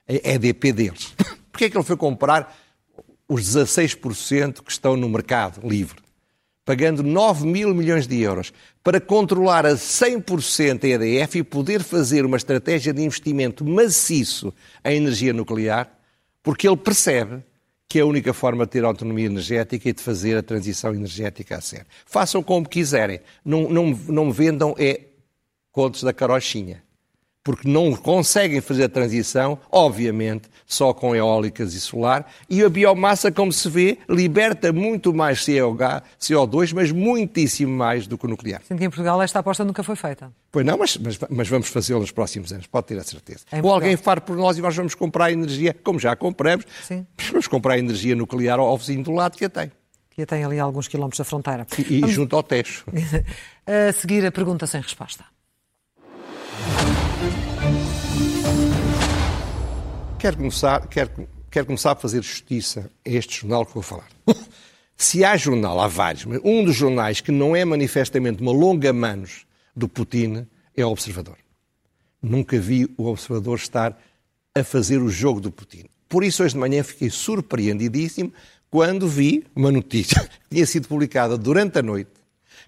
a 0.09 0.31
EDP 0.31 0.73
deles? 0.73 1.15
Porquê 1.51 1.67
é 1.67 1.71
que 1.71 1.77
ele 1.77 1.85
foi 1.85 1.97
comprar 1.97 2.55
os 3.29 3.43
16% 3.43 4.63
que 4.63 4.71
estão 4.71 4.97
no 4.97 5.09
mercado 5.09 5.67
livre? 5.67 6.04
Pagando 6.65 7.03
9 7.03 7.47
mil 7.47 7.75
milhões 7.75 8.07
de 8.07 8.21
euros, 8.21 8.53
para 8.83 9.01
controlar 9.01 9.67
a 9.67 9.75
100% 9.75 10.85
a 10.85 10.89
EDF 10.89 11.39
e 11.39 11.43
poder 11.43 11.83
fazer 11.83 12.25
uma 12.25 12.37
estratégia 12.37 12.93
de 12.93 13.03
investimento 13.03 13.65
maciço 13.65 14.53
em 14.85 14.97
energia 14.97 15.33
nuclear, 15.33 15.91
porque 16.43 16.69
ele 16.69 16.77
percebe 16.77 17.43
que 17.89 17.99
é 17.99 18.03
a 18.03 18.07
única 18.07 18.33
forma 18.33 18.65
de 18.65 18.73
ter 18.73 18.85
autonomia 18.85 19.27
energética 19.27 19.89
e 19.89 19.93
de 19.93 20.03
fazer 20.03 20.37
a 20.37 20.43
transição 20.43 20.95
energética 20.95 21.57
a 21.57 21.61
sério. 21.61 21.87
Façam 22.07 22.43
como 22.43 22.69
quiserem, 22.69 23.21
não, 23.45 23.69
não, 23.69 23.91
não 24.09 24.33
vendam 24.33 24.75
é 24.79 25.01
contos 25.71 26.03
da 26.03 26.13
carochinha 26.13 26.84
porque 27.45 27.69
não 27.69 27.95
conseguem 27.95 28.63
fazer 28.63 28.85
a 28.85 28.89
transição, 28.89 29.59
obviamente, 29.71 30.49
só 30.67 30.95
com 30.95 31.15
eólicas 31.15 31.75
e 31.75 31.81
solar, 31.81 32.27
e 32.49 32.65
a 32.65 32.71
biomassa, 32.71 33.31
como 33.31 33.53
se 33.53 33.69
vê, 33.69 33.99
liberta 34.09 34.73
muito 34.73 35.13
mais 35.13 35.41
CO2, 35.41 36.73
mas 36.75 36.91
muitíssimo 36.91 37.71
mais 37.71 38.07
do 38.07 38.17
que 38.17 38.25
o 38.25 38.29
nuclear. 38.29 38.63
Sendo 38.67 38.79
que 38.79 38.85
em 38.87 38.89
Portugal 38.89 39.21
esta 39.21 39.41
aposta 39.41 39.63
nunca 39.63 39.83
foi 39.83 39.95
feita. 39.95 40.33
Pois 40.51 40.65
não, 40.65 40.79
mas, 40.79 40.97
mas, 40.97 41.19
mas 41.29 41.49
vamos 41.49 41.69
fazê-la 41.69 42.01
nos 42.01 42.11
próximos 42.11 42.51
anos, 42.51 42.67
pode 42.67 42.87
ter 42.87 42.99
a 42.99 43.05
certeza. 43.05 43.45
Ou 43.63 43.71
alguém 43.71 43.95
far 43.97 44.23
por 44.23 44.37
nós 44.37 44.57
e 44.57 44.63
nós 44.63 44.75
vamos 44.75 44.95
comprar 44.95 45.31
energia, 45.31 45.77
como 45.85 45.99
já 45.99 46.17
compramos, 46.17 46.65
Sim. 46.83 47.07
vamos 47.31 47.47
comprar 47.47 47.79
energia 47.79 48.17
nuclear 48.17 48.59
ao 48.59 48.79
vizinho 48.79 49.05
do 49.05 49.13
lado 49.13 49.37
que 49.37 49.45
a 49.45 49.51
tem. 49.51 49.71
Que 50.09 50.23
a 50.23 50.27
tem 50.27 50.45
ali 50.45 50.59
a 50.59 50.65
alguns 50.65 50.89
quilómetros 50.89 51.19
da 51.19 51.25
fronteira. 51.25 51.67
E, 51.77 51.97
e 51.97 52.01
vamos... 52.01 52.15
junto 52.15 52.37
ao 52.37 52.43
Tejo. 52.43 52.85
a 53.67 53.93
seguir 53.93 54.25
a 54.25 54.33
pergunta 54.33 54.67
sem 54.67 54.81
resposta. 54.81 55.25
Quero 60.25 60.39
começar, 60.39 60.87
quero, 60.87 61.29
quero 61.51 61.67
começar 61.67 61.93
a 61.93 61.97
fazer 61.97 62.23
justiça 62.23 62.91
a 63.07 63.11
este 63.11 63.43
jornal 63.43 63.67
que 63.67 63.75
vou 63.75 63.83
falar. 63.83 64.09
Se 64.97 65.23
há 65.23 65.37
jornal, 65.37 65.79
há 65.79 65.87
vários, 65.87 66.25
mas 66.25 66.41
um 66.43 66.65
dos 66.65 66.75
jornais 66.75 67.21
que 67.21 67.31
não 67.31 67.55
é 67.55 67.63
manifestamente 67.63 68.41
uma 68.41 68.51
longa-manos 68.51 69.45
do 69.77 69.87
Putin 69.87 70.47
é 70.75 70.83
o 70.83 70.89
Observador. 70.89 71.37
Nunca 72.23 72.59
vi 72.59 72.91
o 72.97 73.05
Observador 73.05 73.59
estar 73.59 74.01
a 74.55 74.65
fazer 74.65 75.03
o 75.03 75.11
jogo 75.11 75.43
do 75.43 75.51
Putin. 75.51 75.85
Por 76.09 76.25
isso, 76.25 76.43
hoje 76.43 76.55
de 76.55 76.61
manhã 76.61 76.83
fiquei 76.83 77.11
surpreendidíssimo 77.11 78.33
quando 78.71 79.07
vi 79.07 79.45
uma 79.55 79.71
notícia 79.71 80.23
que 80.49 80.55
tinha 80.55 80.65
sido 80.65 80.89
publicada 80.89 81.37
durante 81.37 81.81
a 81.81 81.83
noite, 81.83 82.13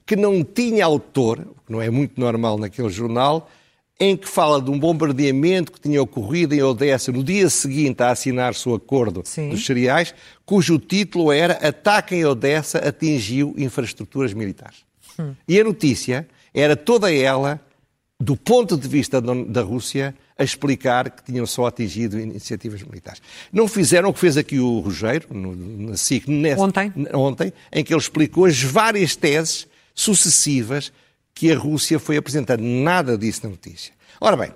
que 0.05 0.15
não 0.15 0.45
tinha 0.45 0.85
autor, 0.85 1.39
o 1.41 1.55
que 1.65 1.73
não 1.73 1.81
é 1.81 1.89
muito 1.89 2.21
normal 2.21 2.59
naquele 2.59 2.91
jornal, 2.91 3.51
em 3.99 4.17
que 4.17 4.29
fala 4.29 4.61
de 4.61 4.71
um 4.71 4.79
bombardeamento 4.79 5.73
que 5.73 5.81
tinha 5.81 6.03
ocorrido 6.03 6.55
em 6.55 6.63
Odessa 6.63 7.11
no 7.11 7.25
dia 7.25 7.49
seguinte 7.49 8.03
a 8.03 8.11
assinar-se 8.11 8.69
o 8.69 8.75
acordo 8.75 9.23
Sim. 9.25 9.49
dos 9.49 9.65
cereais, 9.65 10.15
cujo 10.45 10.79
título 10.79 11.33
era 11.33 11.55
Ataque 11.67 12.15
em 12.15 12.25
Odessa 12.25 12.79
atingiu 12.79 13.55
infraestruturas 13.57 14.35
militares. 14.35 14.85
Hum. 15.19 15.35
E 15.49 15.59
a 15.59 15.65
notícia 15.65 16.29
era 16.53 16.77
toda 16.77 17.13
ela, 17.13 17.59
do 18.21 18.37
ponto 18.37 18.77
de 18.77 18.87
vista 18.87 19.21
da 19.21 19.63
Rússia, 19.63 20.15
a 20.39 20.45
explicar 20.45 21.11
que 21.11 21.25
tinham 21.25 21.47
só 21.47 21.67
atingido 21.67 22.21
iniciativas 22.21 22.83
militares. 22.83 23.23
Não 23.51 23.67
fizeram 23.67 24.11
o 24.11 24.13
que 24.13 24.21
fez 24.21 24.37
aqui 24.37 24.59
o 24.59 24.81
Rogério, 24.81 25.29
no, 25.31 25.57
na 25.89 25.97
SIC, 25.97 26.29
nesse, 26.29 26.61
ontem. 26.61 26.93
ontem, 27.15 27.53
em 27.73 27.83
que 27.83 27.95
ele 27.95 28.01
explicou 28.01 28.45
as 28.45 28.63
várias 28.63 29.17
teses 29.17 29.67
sucessivas 29.95 30.93
que 31.37 31.53
a 31.53 31.59
Rússia 31.59 31.99
foi 31.99 32.17
apresentando. 32.17 32.63
Nada 32.63 33.17
disso 33.17 33.43
na 33.45 33.51
notícia. 33.51 33.93
Ora 34.19 34.37
bem, 34.37 34.53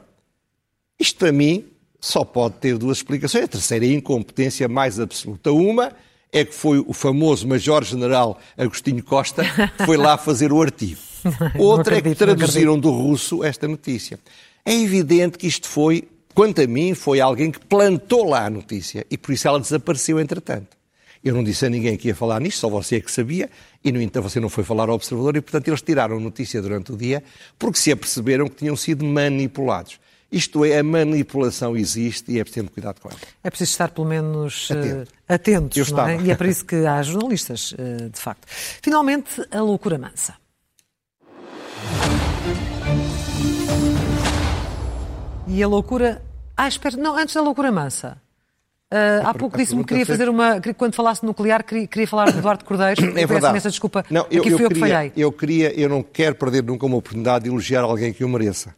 isto 0.99 1.19
para 1.19 1.31
mim 1.31 1.67
só 2.01 2.25
pode 2.25 2.55
ter 2.55 2.79
duas 2.79 2.97
explicações. 2.97 3.45
A 3.45 3.49
terceira 3.49 3.85
é 3.85 3.91
a 3.91 3.93
incompetência 3.93 4.67
mais 4.67 4.99
absoluta. 4.99 5.53
Uma 5.53 5.93
é 6.33 6.43
que 6.43 6.55
foi 6.55 6.79
o 6.79 6.95
famoso 6.95 7.47
Major-General 7.47 8.41
Agostinho 8.57 9.05
Costa 9.05 9.45
que 9.77 9.85
foi 9.85 9.99
lá 9.99 10.17
fazer 10.17 10.53
o 10.53 10.63
artigo. 10.63 11.01
Outra 11.59 11.99
acredito, 11.99 12.23
é 12.23 12.27
que 12.27 12.35
traduziram 12.37 12.79
do 12.79 12.91
russo 12.91 13.45
esta 13.45 13.69
notícia. 13.69 14.19
É 14.65 14.73
evidente 14.73 15.37
que 15.37 15.47
isto 15.47 15.69
foi, 15.69 16.09
quanto 16.35 16.63
a 16.63 16.67
mim, 16.67 16.95
foi 16.95 17.21
alguém 17.21 17.51
que 17.51 17.61
plantou 17.61 18.27
lá 18.27 18.47
a 18.47 18.51
notícia 18.51 19.05
e 19.11 19.19
por 19.19 19.33
isso 19.33 19.47
ela 19.47 19.61
desapareceu 19.61 20.19
entretanto. 20.19 20.81
Eu 21.23 21.35
não 21.35 21.45
disse 21.45 21.67
a 21.67 21.69
ninguém 21.69 21.99
que 21.99 22.09
ia 22.09 22.15
falar 22.15 22.41
nisto, 22.41 22.61
só 22.61 22.71
você 22.71 22.97
é 22.97 23.01
que 23.01 23.13
sabia, 23.13 23.51
e 23.85 23.91
no 23.91 24.01
entanto 24.01 24.29
você 24.29 24.41
não 24.41 24.49
foi 24.49 24.65
falar 24.65 24.89
ao 24.89 24.95
observador, 24.95 25.37
e 25.37 25.41
portanto 25.41 25.69
eles 25.69 25.83
tiraram 25.83 26.21
notícia 26.21 26.61
durante 26.61 26.93
o 26.93 26.97
dia 26.97 27.23
porque 27.59 27.79
se 27.79 27.91
aperceberam 27.91 28.49
que 28.49 28.57
tinham 28.57 28.77
sido 28.77 29.05
manipulados. 29.05 29.99
Isto 30.33 30.65
é, 30.65 30.79
a 30.79 30.83
manipulação 30.83 31.77
existe 31.77 32.31
e 32.31 32.39
é 32.39 32.45
preciso 32.45 32.67
ter 32.67 32.73
cuidado 32.73 33.01
com 33.01 33.09
ela. 33.09 33.19
É 33.43 33.51
preciso 33.51 33.73
estar, 33.73 33.91
pelo 33.91 34.07
menos, 34.07 34.69
Atento. 34.71 35.11
uh, 35.11 35.35
atentos. 35.35 35.77
Estava. 35.77 36.13
É? 36.13 36.21
E 36.21 36.31
é 36.31 36.37
para 36.37 36.49
isso 36.49 36.65
que 36.65 36.87
há 36.87 37.03
jornalistas, 37.03 37.73
uh, 37.73 38.09
de 38.09 38.21
facto. 38.21 38.47
Finalmente, 38.49 39.45
a 39.51 39.61
loucura 39.61 39.99
mansa. 39.99 40.35
E 45.49 45.63
a 45.63 45.67
loucura. 45.67 46.23
Ah, 46.57 46.69
espera, 46.69 46.97
não, 46.97 47.17
antes 47.17 47.35
da 47.35 47.41
loucura 47.41 47.73
mansa. 47.73 48.17
Uh, 48.93 49.25
há 49.25 49.33
pouco 49.33 49.57
disse-me 49.57 49.83
que 49.83 49.89
queria 49.89 50.07
fazer 50.07 50.29
uma. 50.29 50.61
Quando 50.77 50.95
falasse 50.95 51.25
nuclear, 51.25 51.65
queria, 51.65 51.87
queria 51.87 52.09
falar 52.09 52.31
de 52.33 52.39
Eduardo 52.39 52.65
Cordeiro. 52.65 53.01
É 53.17 53.27
verdade. 53.27 53.57
Essa 53.57 53.71
desculpa. 53.71 54.05
Não, 54.11 54.27
eu, 54.31 54.41
Aqui 54.41 54.51
fui 54.51 54.61
eu, 54.61 54.65
eu, 54.65 54.71
que 54.71 54.81
falhei. 54.81 55.13
Eu 55.17 55.33
queria, 55.33 55.81
eu 55.81 55.89
não 55.89 56.03
quero 56.03 56.35
perder 56.35 56.65
nunca 56.65 56.87
uma 56.87 56.97
oportunidade 56.97 57.45
de 57.45 57.51
elogiar 57.51 57.83
alguém 57.83 58.13
que 58.13 58.25
o 58.25 58.29
mereça. 58.29 58.75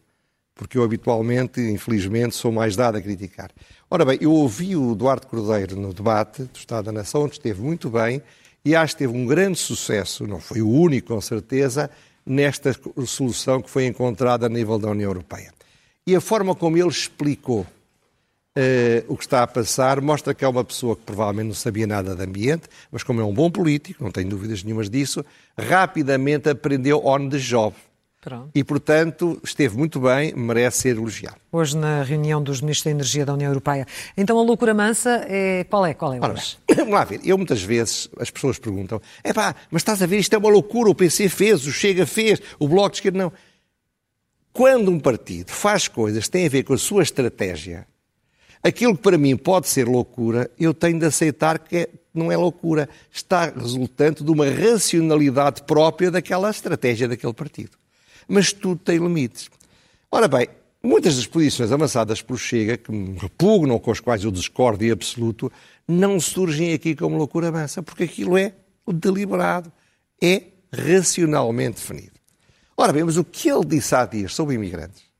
Porque 0.53 0.77
eu 0.77 0.83
habitualmente, 0.83 1.59
infelizmente, 1.59 2.35
sou 2.35 2.51
mais 2.51 2.75
dado 2.75 2.97
a 2.97 3.01
criticar. 3.01 3.49
Ora 3.89 4.05
bem, 4.05 4.19
eu 4.21 4.31
ouvi 4.31 4.75
o 4.75 4.91
Eduardo 4.91 5.25
Cordeiro 5.25 5.75
no 5.75 5.91
debate 5.93 6.43
do 6.43 6.55
Estado 6.55 6.85
da 6.85 6.91
Nação, 6.91 7.23
onde 7.23 7.33
esteve 7.33 7.61
muito 7.61 7.89
bem 7.89 8.21
e 8.65 8.75
acho 8.75 8.93
que 8.93 8.99
teve 8.99 9.17
um 9.17 9.25
grande 9.25 9.57
sucesso, 9.59 10.25
não 10.25 10.39
foi 10.39 10.61
o 10.61 10.69
único, 10.69 11.13
com 11.13 11.19
certeza, 11.19 11.89
nesta 12.25 12.73
solução 13.05 13.61
que 13.61 13.69
foi 13.69 13.85
encontrada 13.85 14.45
a 14.45 14.49
nível 14.49 14.79
da 14.79 14.89
União 14.89 15.09
Europeia. 15.09 15.51
E 16.07 16.15
a 16.15 16.21
forma 16.21 16.55
como 16.55 16.77
ele 16.77 16.87
explicou 16.87 17.65
Uh, 18.55 19.01
o 19.07 19.17
que 19.17 19.23
está 19.23 19.41
a 19.41 19.47
passar 19.47 19.99
mostra 19.99 20.31
que 20.31 20.45
é 20.45 20.47
uma 20.47 20.63
pessoa 20.63 20.95
que 20.95 21.01
provavelmente 21.01 21.47
não 21.47 21.55
sabia 21.55 21.87
nada 21.87 22.15
de 22.15 22.21
ambiente, 22.21 22.63
mas 22.91 23.01
como 23.01 23.19
é 23.19 23.23
um 23.23 23.33
bom 23.33 23.49
político, 23.49 24.03
não 24.03 24.11
tenho 24.11 24.29
dúvidas 24.29 24.63
nenhumas 24.63 24.91
disso, 24.91 25.25
rapidamente 25.57 26.47
aprendeu 26.47 27.03
on 27.03 27.29
the 27.29 27.39
job. 27.39 27.75
Pronto. 28.21 28.51
E, 28.55 28.63
portanto, 28.63 29.41
esteve 29.43 29.75
muito 29.75 29.99
bem, 29.99 30.33
merece 30.35 30.81
ser 30.83 30.95
elogiado. 30.95 31.35
Hoje, 31.51 31.75
na 31.75 32.03
reunião 32.03 32.41
dos 32.41 32.61
ministros 32.61 32.85
da 32.85 32.91
Energia 32.91 33.25
da 33.25 33.33
União 33.33 33.49
Europeia. 33.49 33.85
Então, 34.15 34.37
a 34.37 34.43
loucura 34.43 34.73
mansa, 34.73 35.25
é... 35.27 35.65
qual 35.65 35.85
é? 35.85 35.93
Qual 35.93 36.13
é 36.13 36.19
Ora, 36.21 36.35
Vamos 36.73 36.93
lá 36.93 37.03
ver. 37.03 37.19
Eu, 37.25 37.37
muitas 37.37 37.61
vezes, 37.61 38.07
as 38.17 38.29
pessoas 38.29 38.59
perguntam, 38.59 39.01
é 39.23 39.33
pá, 39.33 39.55
mas 39.69 39.81
estás 39.81 40.01
a 40.01 40.05
ver, 40.05 40.19
isto 40.19 40.33
é 40.33 40.37
uma 40.37 40.49
loucura, 40.49 40.89
o 40.89 40.95
PC 40.95 41.27
fez, 41.27 41.65
o 41.65 41.71
Chega 41.71 42.05
fez, 42.05 42.39
o 42.59 42.67
Bloco 42.67 42.91
de 42.91 42.97
Esquerda 42.97 43.17
não. 43.17 43.33
Quando 44.53 44.89
um 44.89 44.99
partido 44.99 45.49
faz 45.51 45.87
coisas 45.87 46.25
que 46.25 46.31
têm 46.31 46.45
a 46.45 46.49
ver 46.49 46.63
com 46.63 46.73
a 46.75 46.77
sua 46.77 47.01
estratégia, 47.03 47.87
Aquilo 48.63 48.95
que 48.95 49.03
para 49.03 49.17
mim 49.17 49.35
pode 49.35 49.67
ser 49.67 49.85
loucura, 49.87 50.49
eu 50.57 50.73
tenho 50.73 50.97
de 50.97 51.05
aceitar 51.05 51.59
que 51.59 51.75
é, 51.75 51.89
não 52.13 52.31
é 52.31 52.37
loucura. 52.37 52.87
Está 53.11 53.47
resultante 53.49 54.23
de 54.23 54.31
uma 54.31 54.49
racionalidade 54.49 55.63
própria 55.63 56.09
daquela 56.09 56.49
estratégia 56.49 57.09
daquele 57.09 57.33
partido. 57.33 57.71
Mas 58.25 58.53
tudo 58.53 58.79
tem 58.79 58.99
limites. 58.99 59.49
Ora 60.09 60.29
bem, 60.29 60.47
muitas 60.81 61.17
das 61.17 61.27
posições 61.27 61.73
avançadas 61.73 62.21
por 62.21 62.37
Chega, 62.37 62.77
que 62.77 62.89
me 62.89 63.17
repugnam, 63.17 63.77
com 63.79 63.91
as 63.91 63.99
quais 63.99 64.23
eu 64.23 64.31
discordo 64.31 64.85
em 64.85 64.91
absoluto, 64.91 65.51
não 65.85 66.17
surgem 66.17 66.71
aqui 66.71 66.95
como 66.95 67.17
loucura 67.17 67.49
avança, 67.49 67.83
porque 67.83 68.03
aquilo 68.03 68.37
é 68.37 68.53
deliberado, 68.87 69.69
é 70.21 70.43
racionalmente 70.71 71.81
definido. 71.81 72.13
Ora 72.77 72.93
bem, 72.93 73.03
mas 73.03 73.17
o 73.17 73.25
que 73.25 73.49
ele 73.49 73.65
disse 73.65 73.93
há 73.93 74.05
dias 74.05 74.33
sobre 74.33 74.55
imigrantes 74.55 75.12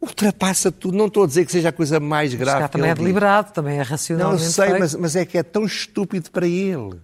ultrapassa 0.00 0.70
tudo. 0.70 0.96
Não 0.96 1.06
estou 1.06 1.24
a 1.24 1.26
dizer 1.26 1.44
que 1.44 1.52
seja 1.52 1.68
a 1.68 1.72
coisa 1.72 2.00
mais 2.00 2.34
grave. 2.34 2.62
Mas 2.62 2.70
também 2.70 2.90
é 2.90 2.94
deliberado, 2.94 3.52
também 3.52 3.78
é 3.78 3.82
racionalmente 3.82 4.42
Não, 4.42 4.50
sei, 4.50 4.78
mas, 4.78 4.94
mas, 4.94 5.16
é 5.16 5.24
que 5.24 5.38
é 5.38 5.42
tão 5.42 5.64
estúpido 5.64 6.30
para 6.30 6.46
ele. 6.46 7.00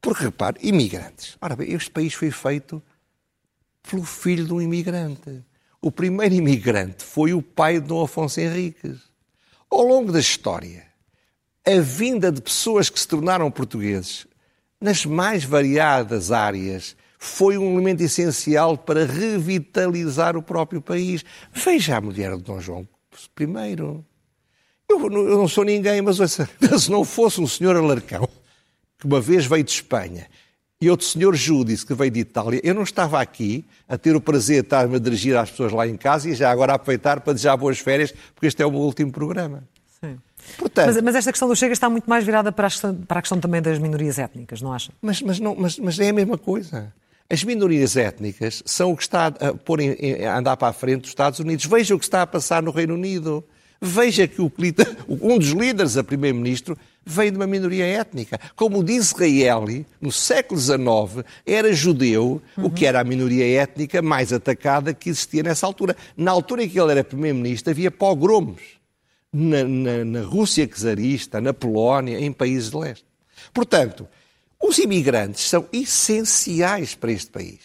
Porque, 0.00 0.24
repare, 0.24 0.58
imigrantes. 0.62 1.36
Ora 1.40 1.54
bem, 1.54 1.72
este 1.72 1.90
país 1.90 2.14
foi 2.14 2.30
feito 2.30 2.82
pelo 3.88 4.04
filho 4.04 4.44
de 4.46 4.52
um 4.52 4.60
imigrante. 4.60 5.42
O 5.80 5.90
primeiro 5.90 6.34
imigrante 6.34 7.04
foi 7.04 7.34
o 7.34 7.42
pai 7.42 7.80
de 7.80 7.86
Dom 7.86 8.02
Afonso 8.02 8.40
Henriques. 8.40 8.98
Ao 9.70 9.82
longo 9.82 10.12
da 10.12 10.20
história, 10.20 10.86
a 11.66 11.80
vinda 11.80 12.30
de 12.30 12.40
pessoas 12.40 12.90
que 12.90 12.98
se 12.98 13.08
tornaram 13.08 13.50
portugueses 13.50 14.26
nas 14.80 15.06
mais 15.06 15.44
variadas 15.44 16.32
áreas 16.32 16.96
foi 17.24 17.56
um 17.56 17.74
elemento 17.74 18.02
essencial 18.02 18.76
para 18.76 19.06
revitalizar 19.06 20.36
o 20.36 20.42
próprio 20.42 20.82
país. 20.82 21.24
Veja 21.52 21.96
a 21.96 22.00
mulher 22.00 22.36
de 22.36 22.42
Dom 22.42 22.58
João 22.58 22.88
I. 23.40 23.76
Eu, 24.88 25.00
eu 25.00 25.38
não 25.38 25.46
sou 25.46 25.62
ninguém, 25.64 26.02
mas 26.02 26.16
se 26.18 26.90
não 26.90 27.04
fosse 27.04 27.40
um 27.40 27.46
senhor 27.46 27.76
Alarcão, 27.76 28.28
que 28.98 29.06
uma 29.06 29.20
vez 29.20 29.46
veio 29.46 29.62
de 29.62 29.70
Espanha, 29.70 30.26
e 30.80 30.90
outro 30.90 31.06
senhor 31.06 31.36
Júdice, 31.36 31.86
que 31.86 31.94
veio 31.94 32.10
de 32.10 32.18
Itália, 32.18 32.60
eu 32.64 32.74
não 32.74 32.82
estava 32.82 33.20
aqui 33.20 33.64
a 33.88 33.96
ter 33.96 34.16
o 34.16 34.20
prazer 34.20 34.62
de 34.62 34.66
estar-me 34.66 34.96
a 34.96 34.98
dirigir 34.98 35.36
às 35.36 35.48
pessoas 35.48 35.72
lá 35.72 35.86
em 35.86 35.96
casa 35.96 36.28
e 36.28 36.34
já 36.34 36.50
agora 36.50 36.72
a 36.72 36.74
aproveitar 36.74 37.20
para 37.20 37.34
desejar 37.34 37.56
boas 37.56 37.78
férias, 37.78 38.12
porque 38.34 38.48
este 38.48 38.60
é 38.64 38.66
o 38.66 38.70
meu 38.72 38.80
último 38.80 39.12
programa. 39.12 39.62
Sim. 40.00 40.18
Portanto, 40.58 40.86
mas, 40.86 41.02
mas, 41.02 41.14
esta 41.14 41.30
questão 41.30 41.46
do 41.46 41.54
Chega 41.54 41.72
está 41.72 41.88
muito 41.88 42.10
mais 42.10 42.24
virada 42.24 42.50
para 42.50 42.66
a 42.66 42.70
questão, 42.70 42.92
para 42.96 43.20
a 43.20 43.22
questão 43.22 43.38
também 43.38 43.62
das 43.62 43.78
minorias 43.78 44.18
étnicas, 44.18 44.60
não 44.60 44.72
acha? 44.72 44.90
Mas, 45.00 45.22
mas, 45.22 45.38
não, 45.38 45.54
mas, 45.54 45.78
mas 45.78 46.00
é 46.00 46.08
a 46.08 46.12
mesma 46.12 46.36
coisa. 46.36 46.92
As 47.32 47.42
minorias 47.42 47.96
étnicas 47.96 48.62
são 48.66 48.92
o 48.92 48.96
que 48.96 49.04
está 49.04 49.28
a, 49.28 49.54
pôr 49.54 49.80
em, 49.80 50.22
a 50.22 50.36
andar 50.36 50.54
para 50.54 50.68
a 50.68 50.72
frente 50.74 51.00
dos 51.00 51.08
Estados 51.08 51.38
Unidos. 51.38 51.64
Veja 51.64 51.94
o 51.94 51.98
que 51.98 52.04
está 52.04 52.20
a 52.20 52.26
passar 52.26 52.62
no 52.62 52.70
Reino 52.70 52.92
Unido. 52.92 53.42
Veja 53.80 54.28
que 54.28 54.42
o, 54.42 54.52
um 55.08 55.38
dos 55.38 55.48
líderes, 55.48 55.96
a 55.96 56.04
primeiro-ministro, 56.04 56.76
veio 57.02 57.30
de 57.30 57.38
uma 57.38 57.46
minoria 57.46 57.86
étnica. 57.86 58.38
Como 58.54 58.84
diz 58.84 59.06
Israel, 59.06 59.64
no 59.98 60.12
século 60.12 60.60
XIX, 60.60 61.24
era 61.46 61.72
judeu, 61.72 62.42
uhum. 62.54 62.66
o 62.66 62.70
que 62.70 62.84
era 62.84 63.00
a 63.00 63.04
minoria 63.04 63.62
étnica 63.62 64.02
mais 64.02 64.30
atacada 64.30 64.92
que 64.92 65.08
existia 65.08 65.42
nessa 65.42 65.64
altura. 65.64 65.96
Na 66.14 66.32
altura 66.32 66.64
em 66.64 66.68
que 66.68 66.78
ele 66.78 66.92
era 66.92 67.02
primeiro-ministro, 67.02 67.70
havia 67.70 67.90
pogromos 67.90 68.60
na, 69.32 69.64
na, 69.64 70.04
na 70.04 70.20
Rússia 70.20 70.68
czarista, 70.68 71.40
na 71.40 71.54
Polónia, 71.54 72.20
em 72.20 72.30
países 72.30 72.70
de 72.70 72.76
leste. 72.76 73.06
Portanto, 73.54 74.06
os 74.62 74.78
imigrantes 74.78 75.48
são 75.48 75.66
essenciais 75.72 76.94
para 76.94 77.10
este 77.10 77.30
país. 77.30 77.58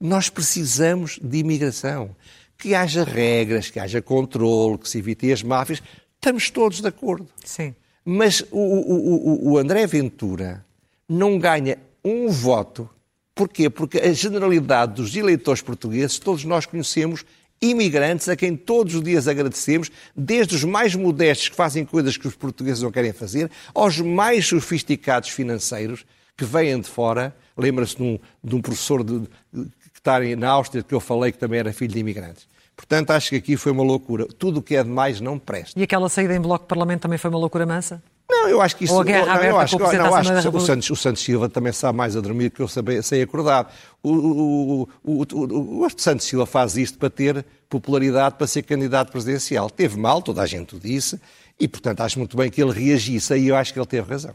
Nós 0.00 0.28
precisamos 0.28 1.18
de 1.22 1.38
imigração. 1.38 2.16
Que 2.58 2.74
haja 2.74 3.04
regras, 3.04 3.70
que 3.70 3.80
haja 3.80 4.02
controle, 4.02 4.78
que 4.78 4.88
se 4.88 4.98
evitem 4.98 5.32
as 5.32 5.42
máfias. 5.42 5.82
Estamos 6.14 6.50
todos 6.50 6.80
de 6.80 6.88
acordo. 6.88 7.28
Sim. 7.44 7.74
Mas 8.04 8.44
o, 8.50 8.58
o, 8.58 9.50
o, 9.50 9.52
o 9.52 9.58
André 9.58 9.86
Ventura 9.86 10.64
não 11.08 11.38
ganha 11.38 11.78
um 12.04 12.28
voto. 12.28 12.88
Porquê? 13.34 13.70
Porque 13.70 13.98
a 13.98 14.12
generalidade 14.12 14.94
dos 14.94 15.16
eleitores 15.16 15.62
portugueses, 15.62 16.18
todos 16.18 16.44
nós 16.44 16.66
conhecemos 16.66 17.24
imigrantes 17.60 18.28
a 18.28 18.36
quem 18.36 18.56
todos 18.56 18.96
os 18.96 19.02
dias 19.02 19.28
agradecemos, 19.28 19.90
desde 20.14 20.56
os 20.56 20.64
mais 20.64 20.94
modestos 20.96 21.48
que 21.48 21.56
fazem 21.56 21.84
coisas 21.84 22.16
que 22.16 22.26
os 22.26 22.34
portugueses 22.34 22.82
não 22.82 22.90
querem 22.90 23.12
fazer, 23.12 23.50
aos 23.72 24.00
mais 24.00 24.46
sofisticados 24.46 25.30
financeiros 25.30 26.04
que 26.36 26.44
vêm 26.44 26.80
de 26.80 26.88
fora. 26.88 27.34
Lembra-se 27.56 27.96
de, 27.96 28.02
um, 28.02 28.18
de 28.42 28.56
um, 28.56 28.60
professor 28.60 29.04
de, 29.04 29.20
de, 29.20 29.28
que 29.92 29.98
está 29.98 30.18
na 30.36 30.48
Áustria, 30.50 30.82
que 30.82 30.94
eu 30.94 31.00
falei 31.00 31.32
que 31.32 31.38
também 31.38 31.58
era 31.58 31.72
filho 31.72 31.92
de 31.92 31.98
imigrantes. 31.98 32.46
Portanto, 32.74 33.10
acho 33.10 33.30
que 33.30 33.36
aqui 33.36 33.56
foi 33.56 33.72
uma 33.72 33.82
loucura. 33.82 34.26
Tudo 34.26 34.60
o 34.60 34.62
que 34.62 34.74
é 34.74 34.82
demais 34.82 35.20
não 35.20 35.38
presta. 35.38 35.78
E 35.78 35.82
aquela 35.82 36.08
saída 36.08 36.34
em 36.34 36.40
bloco 36.40 36.64
de 36.64 36.68
Parlamento 36.68 37.02
também 37.02 37.18
foi 37.18 37.30
uma 37.30 37.38
loucura 37.38 37.66
mansa? 37.66 38.02
Não, 38.28 38.48
eu 38.48 38.62
acho 38.62 38.76
que 38.76 38.84
isso. 38.84 38.94
Ou 38.94 39.02
a 39.02 39.04
guerra 39.04 39.26
não, 39.26 39.32
aberta 39.32 39.48
eu 39.48 39.58
acho, 39.58 39.78
não, 39.78 40.14
acho 40.14 40.50
que 40.50 40.56
o 40.56 40.60
Santos, 40.60 40.90
o 40.90 40.96
Santos 40.96 41.22
Silva 41.22 41.48
também 41.50 41.72
sabe 41.72 41.98
mais 41.98 42.16
a 42.16 42.20
dormir 42.20 42.50
que 42.50 42.60
eu 42.60 42.68
sei 42.68 43.22
acordar. 43.22 43.72
O, 44.02 44.10
o, 44.10 44.88
o, 45.04 45.22
o, 45.22 45.86
o 45.86 45.88
Santos 45.96 46.26
Silva 46.26 46.46
faz 46.46 46.76
isto 46.76 46.98
para 46.98 47.10
ter 47.10 47.44
popularidade 47.68 48.36
para 48.36 48.46
ser 48.46 48.62
candidato 48.62 49.12
presidencial. 49.12 49.68
Teve 49.68 49.98
mal, 49.98 50.22
toda 50.22 50.40
a 50.40 50.46
gente 50.46 50.74
o 50.74 50.80
disse, 50.80 51.20
e 51.60 51.68
portanto 51.68 52.00
acho 52.00 52.18
muito 52.18 52.36
bem 52.36 52.50
que 52.50 52.62
ele 52.62 52.72
reagisse. 52.72 53.34
Aí 53.34 53.48
eu 53.48 53.56
acho 53.56 53.72
que 53.72 53.78
ele 53.78 53.86
teve 53.86 54.10
razão. 54.10 54.34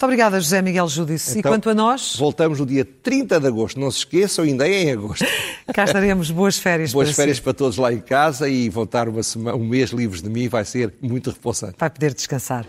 Muito 0.00 0.06
obrigada, 0.06 0.40
José 0.40 0.62
Miguel 0.62 0.88
Judice. 0.88 1.38
Então, 1.38 1.50
e 1.50 1.52
quanto 1.52 1.68
a 1.68 1.74
nós? 1.74 2.16
Voltamos 2.16 2.58
no 2.58 2.64
dia 2.64 2.86
30 2.86 3.38
de 3.38 3.46
agosto. 3.46 3.78
Não 3.78 3.90
se 3.90 3.98
esqueçam, 3.98 4.46
ainda 4.46 4.66
é 4.66 4.84
em 4.84 4.92
agosto. 4.92 5.26
Cá 5.74 5.84
estaremos. 5.84 6.30
Boas 6.30 6.58
férias 6.58 6.90
Boas 6.90 7.08
para 7.08 7.16
férias 7.16 7.36
si. 7.36 7.42
para 7.42 7.52
todos 7.52 7.76
lá 7.76 7.92
em 7.92 8.00
casa 8.00 8.48
e 8.48 8.70
voltar 8.70 9.10
uma 9.10 9.22
semana, 9.22 9.58
um 9.58 9.68
mês 9.68 9.90
livres 9.90 10.22
de 10.22 10.30
mim 10.30 10.48
vai 10.48 10.64
ser 10.64 10.94
muito 11.02 11.28
repoussante. 11.28 11.74
Vai 11.78 11.90
poder 11.90 12.14
descansar. 12.14 12.64